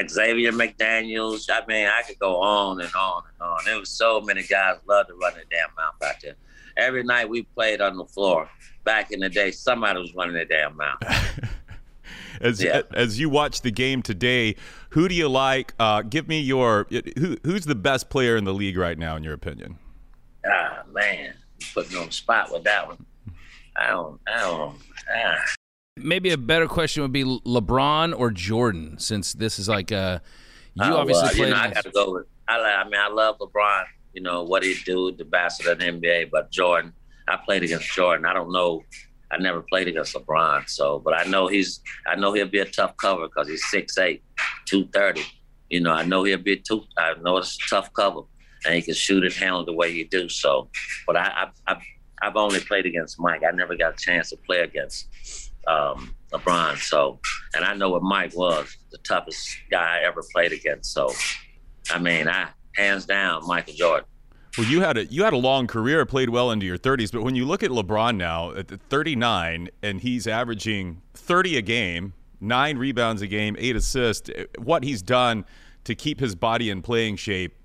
[0.07, 1.49] Xavier McDaniels.
[1.49, 3.59] I mean, I could go on and on and on.
[3.65, 6.35] There was so many guys loved to run the damn mouth out there.
[6.77, 8.47] Every night we played on the floor.
[8.83, 11.01] Back in the day, somebody was running the damn mouth.
[12.41, 12.83] as yeah.
[12.93, 14.55] as you watch the game today,
[14.89, 15.73] who do you like?
[15.79, 16.85] Uh, give me your
[17.17, 19.79] who who's the best player in the league right now, in your opinion?
[20.47, 23.03] Ah man, you put me on the spot with that one.
[23.75, 24.21] I don't.
[24.27, 24.77] I don't.
[25.15, 25.55] Ah.
[25.97, 30.19] Maybe a better question would be LeBron or Jordan, since this is like uh,
[30.73, 31.47] you oh, obviously well, played.
[31.47, 32.25] You know, I got to go with.
[32.49, 33.85] I, I mean, I love LeBron.
[34.13, 36.31] You know what he do, the bastard of the NBA.
[36.31, 36.91] But Jordan,
[37.29, 38.25] I played against Jordan.
[38.25, 38.83] I don't know.
[39.31, 41.79] I never played against LeBron, so but I know he's.
[42.05, 44.19] I know he'll be a tough cover because he's 6'8",
[44.65, 45.23] 230.
[45.69, 46.83] You know, I know he'll be too.
[46.97, 48.23] I know it's a tough cover,
[48.65, 50.27] and he can shoot and handle the way he do.
[50.27, 50.67] So,
[51.07, 51.81] but I, I, I
[52.21, 53.43] I've only played against Mike.
[53.47, 55.07] I never got a chance to play against
[55.67, 56.77] um, LeBron.
[56.77, 57.19] So,
[57.55, 60.93] and I know what Mike was the toughest guy I ever played against.
[60.93, 61.11] So,
[61.89, 64.05] I mean, I hands down Michael Jordan.
[64.57, 67.23] Well, you had a you had a long career, played well into your 30s, but
[67.23, 72.77] when you look at LeBron now at 39 and he's averaging 30 a game, nine
[72.77, 75.45] rebounds a game, eight assists, what he's done
[75.83, 77.55] to keep his body in playing shape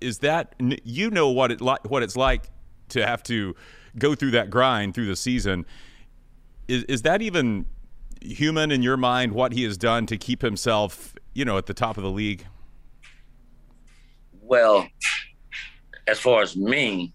[0.00, 2.50] is that you know what it what it's like
[2.88, 3.54] to have to
[3.98, 5.66] go through that grind through the season.
[6.68, 7.66] Is is that even
[8.20, 9.32] human in your mind?
[9.32, 12.46] What he has done to keep himself, you know, at the top of the league.
[14.40, 14.88] Well,
[16.06, 17.12] as far as me,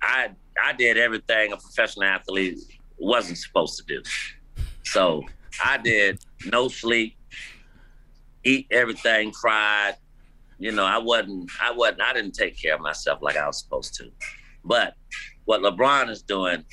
[0.00, 0.30] I
[0.62, 2.58] I did everything a professional athlete
[2.98, 4.02] wasn't supposed to do.
[4.84, 5.24] So
[5.64, 7.16] I did no sleep,
[8.44, 9.96] eat everything fried.
[10.58, 13.58] You know, I wasn't I wasn't I didn't take care of myself like I was
[13.58, 14.10] supposed to.
[14.64, 14.94] But
[15.44, 16.64] what LeBron is doing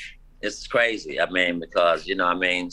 [0.41, 1.19] is crazy.
[1.19, 2.69] I mean, because you know, I mean,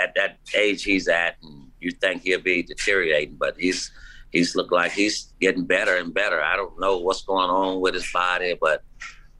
[0.00, 3.90] at that age he's at, and you think he'll be deteriorating, but he's
[4.32, 6.42] he's looked like he's getting better and better.
[6.42, 8.82] I don't know what's going on with his body, but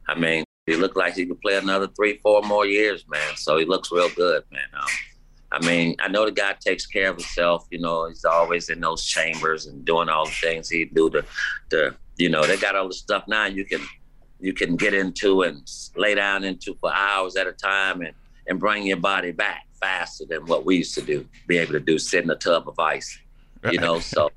[0.09, 3.37] I mean, he looked like he could play another three, four more years, man.
[3.37, 4.69] So he looks real good, man.
[4.75, 4.89] Um,
[5.53, 7.67] I mean, I know the guy takes care of himself.
[7.71, 11.25] You know, he's always in those chambers and doing all the things he do to,
[11.71, 13.81] to you know, they got all the stuff now you can
[14.45, 15.67] you can get into and
[15.97, 18.15] lay down into for hours at a time and
[18.47, 21.27] and bring your body back faster than what we used to do.
[21.47, 23.19] Be able to do sit in a tub of ice,
[23.73, 23.99] you know.
[24.01, 24.31] So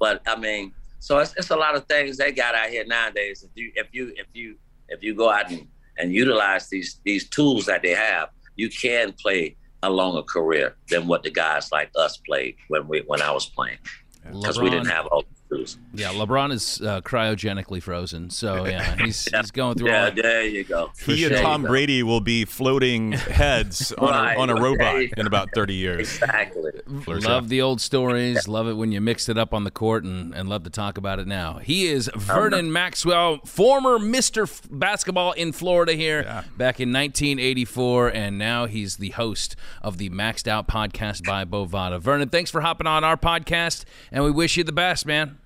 [0.00, 3.44] but I mean, so it's, it's a lot of things they got out here nowadays.
[3.44, 4.56] If you if you if you
[4.88, 9.12] if you go out and, and utilize these these tools that they have, you can
[9.12, 13.30] play a longer career than what the guys like us played when we when I
[13.30, 13.78] was playing
[14.24, 15.24] because we didn't have all
[15.94, 19.40] yeah, LeBron is uh, cryogenically frozen, so yeah, he's yeah.
[19.40, 19.88] he's going through.
[19.88, 20.90] Yeah, all there you go.
[21.04, 24.36] He and Tom Brady will be floating heads on, right.
[24.36, 26.18] a, on a robot in about thirty years.
[26.18, 26.72] Exactly.
[27.06, 28.48] Love the old stories.
[28.48, 30.98] Love it when you mixed it up on the court, and, and love to talk
[30.98, 31.58] about it now.
[31.58, 36.44] He is Vernon Maxwell, former Mister F- Basketball in Florida here yeah.
[36.56, 42.00] back in 1984, and now he's the host of the Maxed Out podcast by Bovada.
[42.00, 45.38] Vernon, thanks for hopping on our podcast, and we wish you the best, man.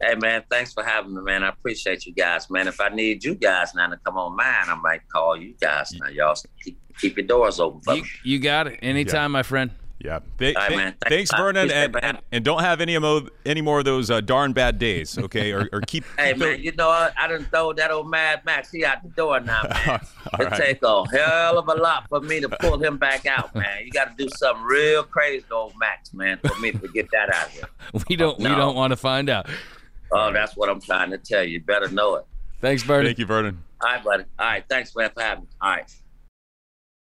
[0.00, 1.44] Hey man, thanks for having me, man.
[1.44, 2.66] I appreciate you guys, man.
[2.66, 5.92] If I need you guys now to come on mine, I might call you guys.
[5.92, 7.96] Now y'all keep, keep your doors open.
[7.96, 8.80] You, you, got it.
[8.82, 9.38] Anytime, yeah.
[9.38, 9.70] my friend.
[10.00, 10.18] Yeah.
[10.38, 13.86] Th- right, th- thanks, Vernon, and, and, and, don't have any more any more of
[13.86, 15.52] those uh, darn bad days, okay?
[15.52, 16.04] Or, or keep.
[16.18, 17.14] hey keep man, you know what?
[17.18, 18.70] I didn't throw that old Mad Max.
[18.70, 20.00] He out the door now, man.
[20.38, 20.60] it right.
[20.60, 23.84] take a hell of a lot for me to pull him back out, man.
[23.84, 27.34] You got to do something real crazy, old Max, man, for me to get that
[27.34, 27.68] out of here.
[28.08, 28.50] we don't no.
[28.50, 29.48] we don't want to find out.
[30.14, 31.54] Oh, that's what I'm trying to tell you.
[31.54, 32.24] You better know it.
[32.60, 33.06] Thanks, Vernon.
[33.06, 33.62] Thank you, Vernon.
[33.80, 34.24] All right, buddy.
[34.38, 34.64] All right.
[34.68, 35.48] Thanks for having me.
[35.60, 35.92] All right.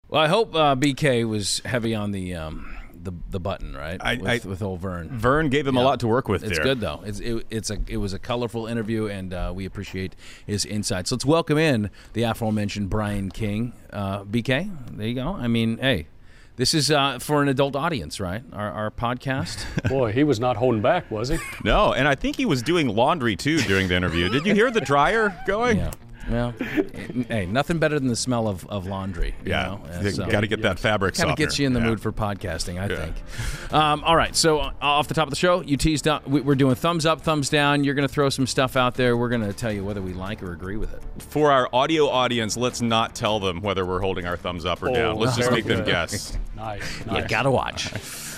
[0.09, 4.01] Well, I hope uh, BK was heavy on the um, the the button, right?
[4.01, 5.09] I, with, I, with old Vern.
[5.11, 5.83] Vern gave him yeah.
[5.83, 6.43] a lot to work with.
[6.43, 6.65] It's there.
[6.65, 7.03] good though.
[7.05, 10.15] It's it, it's a it was a colorful interview, and uh, we appreciate
[10.47, 11.11] his insights.
[11.11, 13.73] Let's welcome in the aforementioned Brian King.
[13.93, 15.35] Uh, BK, there you go.
[15.35, 16.09] I mean, hey,
[16.57, 18.43] this is uh, for an adult audience, right?
[18.53, 19.65] Our, our podcast.
[19.89, 21.39] Boy, he was not holding back, was he?
[21.65, 24.29] No, and I think he was doing laundry too during the interview.
[24.29, 25.79] Did you hear the dryer going?
[25.79, 25.91] Yeah.
[26.31, 26.51] Well,
[27.29, 29.35] hey, nothing better than the smell of, of laundry.
[29.45, 29.79] yeah,
[30.11, 31.15] so, got to get that fabric.
[31.15, 31.87] Kind of gets you in the yeah.
[31.87, 32.97] mood for podcasting, I yeah.
[32.97, 33.73] think.
[33.73, 36.27] Um, all right, so uh, off the top of the show, you teased up.
[36.27, 37.85] We're doing thumbs up, thumbs down.
[37.85, 39.17] You're going to throw some stuff out there.
[39.17, 41.03] We're going to tell you whether we like or agree with it.
[41.23, 44.91] For our audio audience, let's not tell them whether we're holding our thumbs up or
[44.91, 45.17] oh, down.
[45.17, 45.79] Let's just make good.
[45.79, 46.37] them guess.
[46.57, 47.23] nice, nice.
[47.23, 47.93] You got to watch.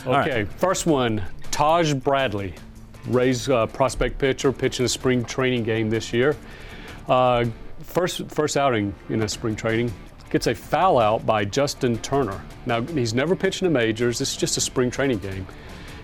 [0.07, 0.53] okay, right.
[0.53, 2.55] first one, Taj Bradley,
[3.07, 6.37] Rays uh, prospect pitcher, pitching a spring training game this year.
[7.09, 7.47] Uh,
[7.99, 9.93] first first outing in a spring training
[10.31, 12.41] gets a foul out by Justin Turner.
[12.65, 14.21] Now he's never pitched in the majors.
[14.21, 15.45] This is just a spring training game.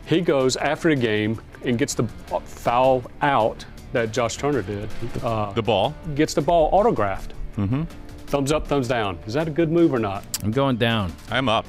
[0.07, 2.05] He goes after the game and gets the
[2.45, 4.89] foul out that Josh Turner did.
[5.23, 7.33] Uh, the ball gets the ball autographed.
[7.57, 7.85] Mm-hmm.
[8.27, 9.17] Thumbs up, thumbs down.
[9.29, 10.25] Is that a good move or not?
[10.43, 11.13] I'm going down.
[11.31, 11.65] I'm up.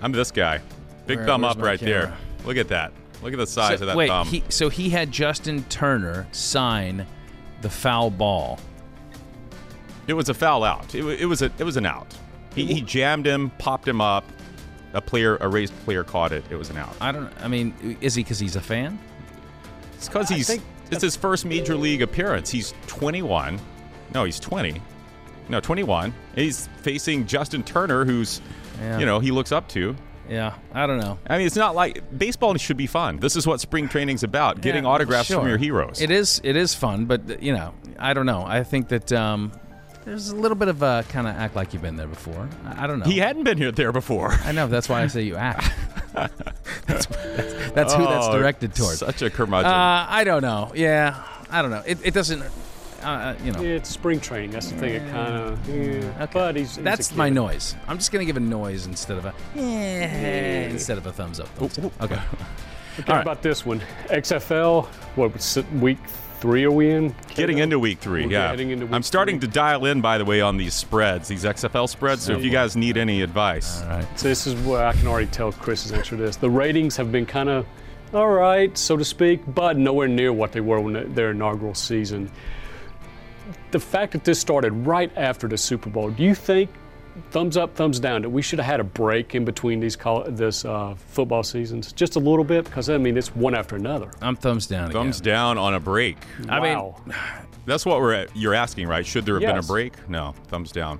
[0.00, 0.60] I'm this guy.
[1.06, 2.06] Big Where, thumb up right camera?
[2.06, 2.16] there.
[2.46, 2.92] Look at that.
[3.22, 4.28] Look at the size so, of that wait, thumb.
[4.28, 7.04] He, so he had Justin Turner sign
[7.60, 8.58] the foul ball.
[10.08, 10.94] It was a foul out.
[10.94, 12.12] It, it was a it was an out.
[12.54, 14.24] He, he jammed him, popped him up.
[14.94, 16.42] A player, a raised player, caught it.
[16.50, 16.96] It was an out.
[17.00, 17.30] I don't.
[17.40, 18.98] I mean, is he because he's a fan?
[19.94, 20.58] It's because he's.
[20.90, 22.48] It's his first major league appearance.
[22.48, 23.60] He's 21.
[24.14, 24.80] No, he's 20.
[25.48, 26.14] No, 21.
[26.34, 28.40] He's facing Justin Turner, who's,
[28.80, 28.98] yeah.
[28.98, 29.94] you know, he looks up to.
[30.28, 31.18] Yeah, I don't know.
[31.26, 33.18] I mean, it's not like baseball should be fun.
[33.18, 35.38] This is what spring training's about: getting yeah, autographs sure.
[35.38, 36.02] from your heroes.
[36.02, 36.40] It is.
[36.44, 38.44] It is fun, but you know, I don't know.
[38.46, 39.52] I think that um,
[40.08, 42.48] there's a little bit of a kind of act like you've been there before.
[42.64, 43.04] I, I don't know.
[43.04, 44.32] He hadn't been here there before.
[44.44, 44.66] I know.
[44.66, 45.70] That's why I say you act.
[46.14, 48.98] that's, that's who that's Oh, directed towards.
[48.98, 49.70] Such a curmudgeon.
[49.70, 50.72] Uh, I don't know.
[50.74, 51.82] Yeah, I don't know.
[51.86, 52.42] It, it doesn't.
[53.02, 53.62] Uh, you know.
[53.62, 54.50] It's spring training.
[54.50, 54.94] That's the thing.
[54.94, 55.68] It kind of.
[55.68, 56.26] Yeah.
[56.32, 56.76] But he's.
[56.76, 57.76] he's That's my noise.
[57.86, 61.48] I'm just gonna give a noise instead of a eh, instead of a thumbs up.
[61.48, 61.90] thumbs down.
[62.00, 62.20] Okay.
[63.00, 63.22] Okay, All right.
[63.22, 63.80] about this one?
[64.06, 64.86] XFL.
[65.14, 65.98] What week
[66.38, 67.14] three are we in?
[67.34, 68.50] Getting into week 3 We're yeah.
[68.50, 69.48] getting into week I'm starting three.
[69.48, 72.22] to dial in, by the way, on these spreads, these XFL spreads.
[72.22, 74.18] So if you guys need any advice, All right.
[74.18, 76.36] So this is where I can already tell Chris's answer to this.
[76.36, 77.66] The ratings have been kind of
[78.14, 82.30] all right, so to speak, but nowhere near what they were when their inaugural season.
[83.70, 86.70] The fact that this started right after the Super Bowl, do you think,
[87.30, 90.24] thumbs up, thumbs down, that we should have had a break in between these call,
[90.24, 92.64] this uh, football seasons, just a little bit?
[92.64, 94.10] Because I mean, it's one after another.
[94.20, 94.90] I'm thumbs down.
[94.90, 95.34] thumbs again.
[95.34, 96.16] down on a break.
[96.48, 96.92] I mean.
[97.66, 99.04] That's what we're you're asking, right?
[99.04, 100.08] Should there have been a break?
[100.08, 100.98] No, thumbs down.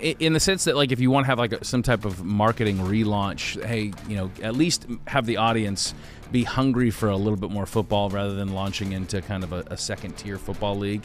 [0.00, 2.22] in the sense that like if you want to have like a, some type of
[2.22, 5.94] marketing relaunch, hey, you know, at least have the audience
[6.30, 9.64] be hungry for a little bit more football rather than launching into kind of a,
[9.68, 11.02] a second tier football league.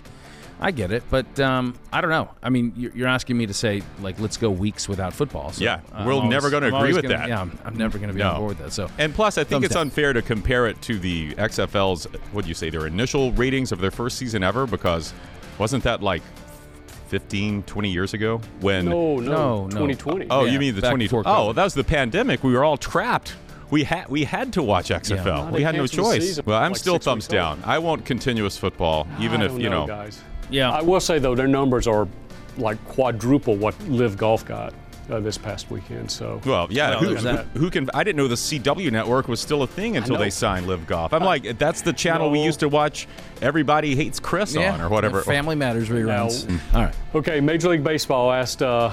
[0.59, 2.29] I get it, but um, I don't know.
[2.41, 5.51] I mean, you're, you're asking me to say like, let's go weeks without football.
[5.51, 7.27] So Yeah, I'm we're always- never gonna agree with gonna- that.
[7.27, 8.29] Yeah, I'm, I'm never going to be No.
[8.31, 8.71] on board with that.
[8.71, 9.81] So And plus, I think it's down.
[9.87, 13.79] unfair to compare it to the XFL's, what do you say, their initial ratings of
[13.79, 15.13] their first season ever, because
[15.57, 16.21] wasn't that like
[17.09, 18.85] 15, 20 years ago when.
[18.85, 19.69] No, no, No, no.
[19.69, 20.27] 2020.
[20.29, 21.27] Oh, Yeah, you mean the 2020.
[21.29, 22.43] Oh, that was the pandemic.
[22.43, 23.35] We were all trapped.
[23.69, 25.25] We had we had to watch XFL.
[25.25, 25.51] Yeah.
[25.51, 26.39] We had no choice.
[26.45, 27.59] Well, I'm like still thumbs weeks old.
[27.59, 27.63] down.
[27.65, 29.87] I want continuous football, even I if don't you know.
[29.87, 30.21] guys.
[30.53, 32.07] Yeah, I will say though, their numbers are
[32.57, 34.73] like quadruple what LIV Golf got
[35.09, 36.09] uh, this past weekend.
[36.09, 36.91] So Well, yeah.
[36.91, 37.45] Well, who, there's that.
[37.47, 37.89] who can?
[37.93, 41.13] I didn't know the CW network was still a thing until they signed LIV Golf.
[41.13, 43.07] I'm like, that's the channel we used to watch.
[43.41, 45.21] Everybody hates Chris yeah, on or whatever.
[45.21, 46.47] Family Matters reruns.
[46.47, 46.59] No.
[46.73, 46.95] All right.
[47.15, 48.91] okay, Major League Baseball asked uh,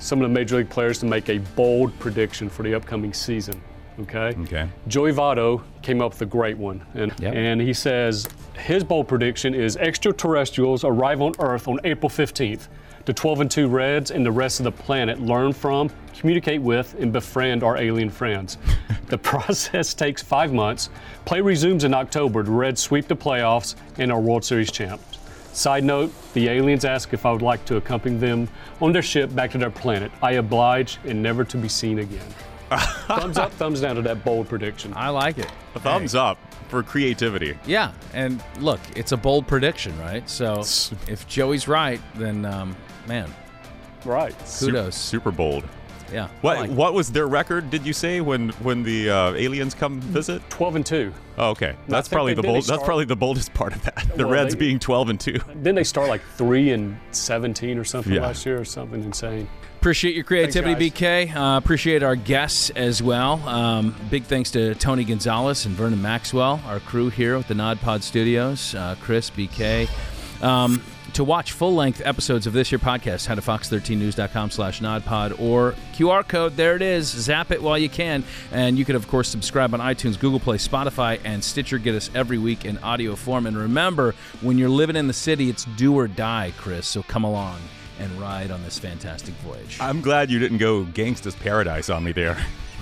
[0.00, 3.60] some of the major league players to make a bold prediction for the upcoming season.
[4.00, 4.34] Okay.
[4.42, 4.68] Okay.
[4.88, 7.34] Joey Votto came up with a great one, and Yep.
[7.34, 12.68] and he says his bold prediction is extraterrestrials arrive on Earth on April 15th.
[13.04, 16.94] The 12 and 2 Reds and the rest of the planet learn from, communicate with,
[17.00, 18.58] and befriend our alien friends.
[19.08, 20.88] the process takes five months.
[21.24, 22.44] Play resumes in October.
[22.44, 25.18] The Reds sweep the playoffs and are World Series champs.
[25.52, 28.48] Side note, the aliens ask if I would like to accompany them
[28.80, 30.10] on their ship back to their planet.
[30.22, 32.24] I oblige and never to be seen again.
[33.06, 34.92] thumbs up, thumbs down to that bold prediction.
[34.96, 35.50] I like it.
[35.74, 37.56] A thumbs up for creativity.
[37.66, 40.28] Yeah, and look, it's a bold prediction, right?
[40.28, 40.60] So
[41.08, 43.32] if Joey's right, then um, man,
[44.04, 44.34] Right.
[44.58, 44.96] kudos.
[44.96, 45.64] Super bold.
[46.12, 46.28] Yeah.
[46.42, 46.76] What like it.
[46.76, 47.70] what was their record?
[47.70, 50.42] Did you say when when the uh, aliens come visit?
[50.50, 51.12] 12 and 2.
[51.38, 52.66] Oh, okay, that's probably they- the did they bold.
[52.66, 54.08] That's probably the boldest part of that.
[54.16, 55.40] The Well, Reds they- being 12 and two.
[55.54, 58.20] Then they start like 3 and 17 or something Yeah.
[58.22, 59.48] last year or something insane.
[59.82, 61.34] Appreciate your creativity, Thanks, BK.
[61.34, 63.40] Uh, appreciate our guests as well.
[63.48, 67.80] Um, big thanks to Tony Gonzalez and Vernon Maxwell, our crew here at the Nod
[67.80, 68.76] Pod Studios.
[68.76, 69.88] Uh, Chris, BK.
[70.40, 75.74] Um, to watch full-length episodes of this here podcast, head to fox13news.com slash nodpod or
[75.94, 76.56] QR code.
[76.56, 77.08] There it is.
[77.08, 78.22] Zap it while you can.
[78.52, 81.78] And you can, of course, subscribe on iTunes, Google Play, Spotify, and Stitcher.
[81.78, 83.46] Get us every week in audio form.
[83.46, 86.86] And remember, when you're living in the city, it's do or die, Chris.
[86.86, 87.58] So come along
[87.98, 89.78] and ride on this fantastic voyage.
[89.80, 92.36] I'm glad you didn't go Gangsta's Paradise on me there.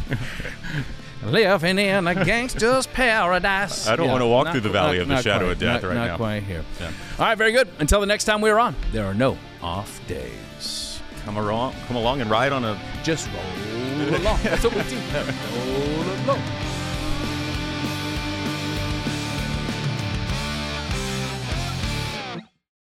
[1.22, 3.86] Living in a gangster's paradise.
[3.86, 5.88] I don't wanna walk not- through the valley of the shadow quite, of death not-
[5.88, 6.16] right not now.
[6.16, 6.64] quite here.
[6.80, 7.68] All right, very good.
[7.78, 11.00] Until the next time we're on, there are no off days.
[11.26, 14.38] Come along, come along and ride on a Just roll along.
[14.42, 14.96] That's what we do.
[15.54, 16.42] Roll along.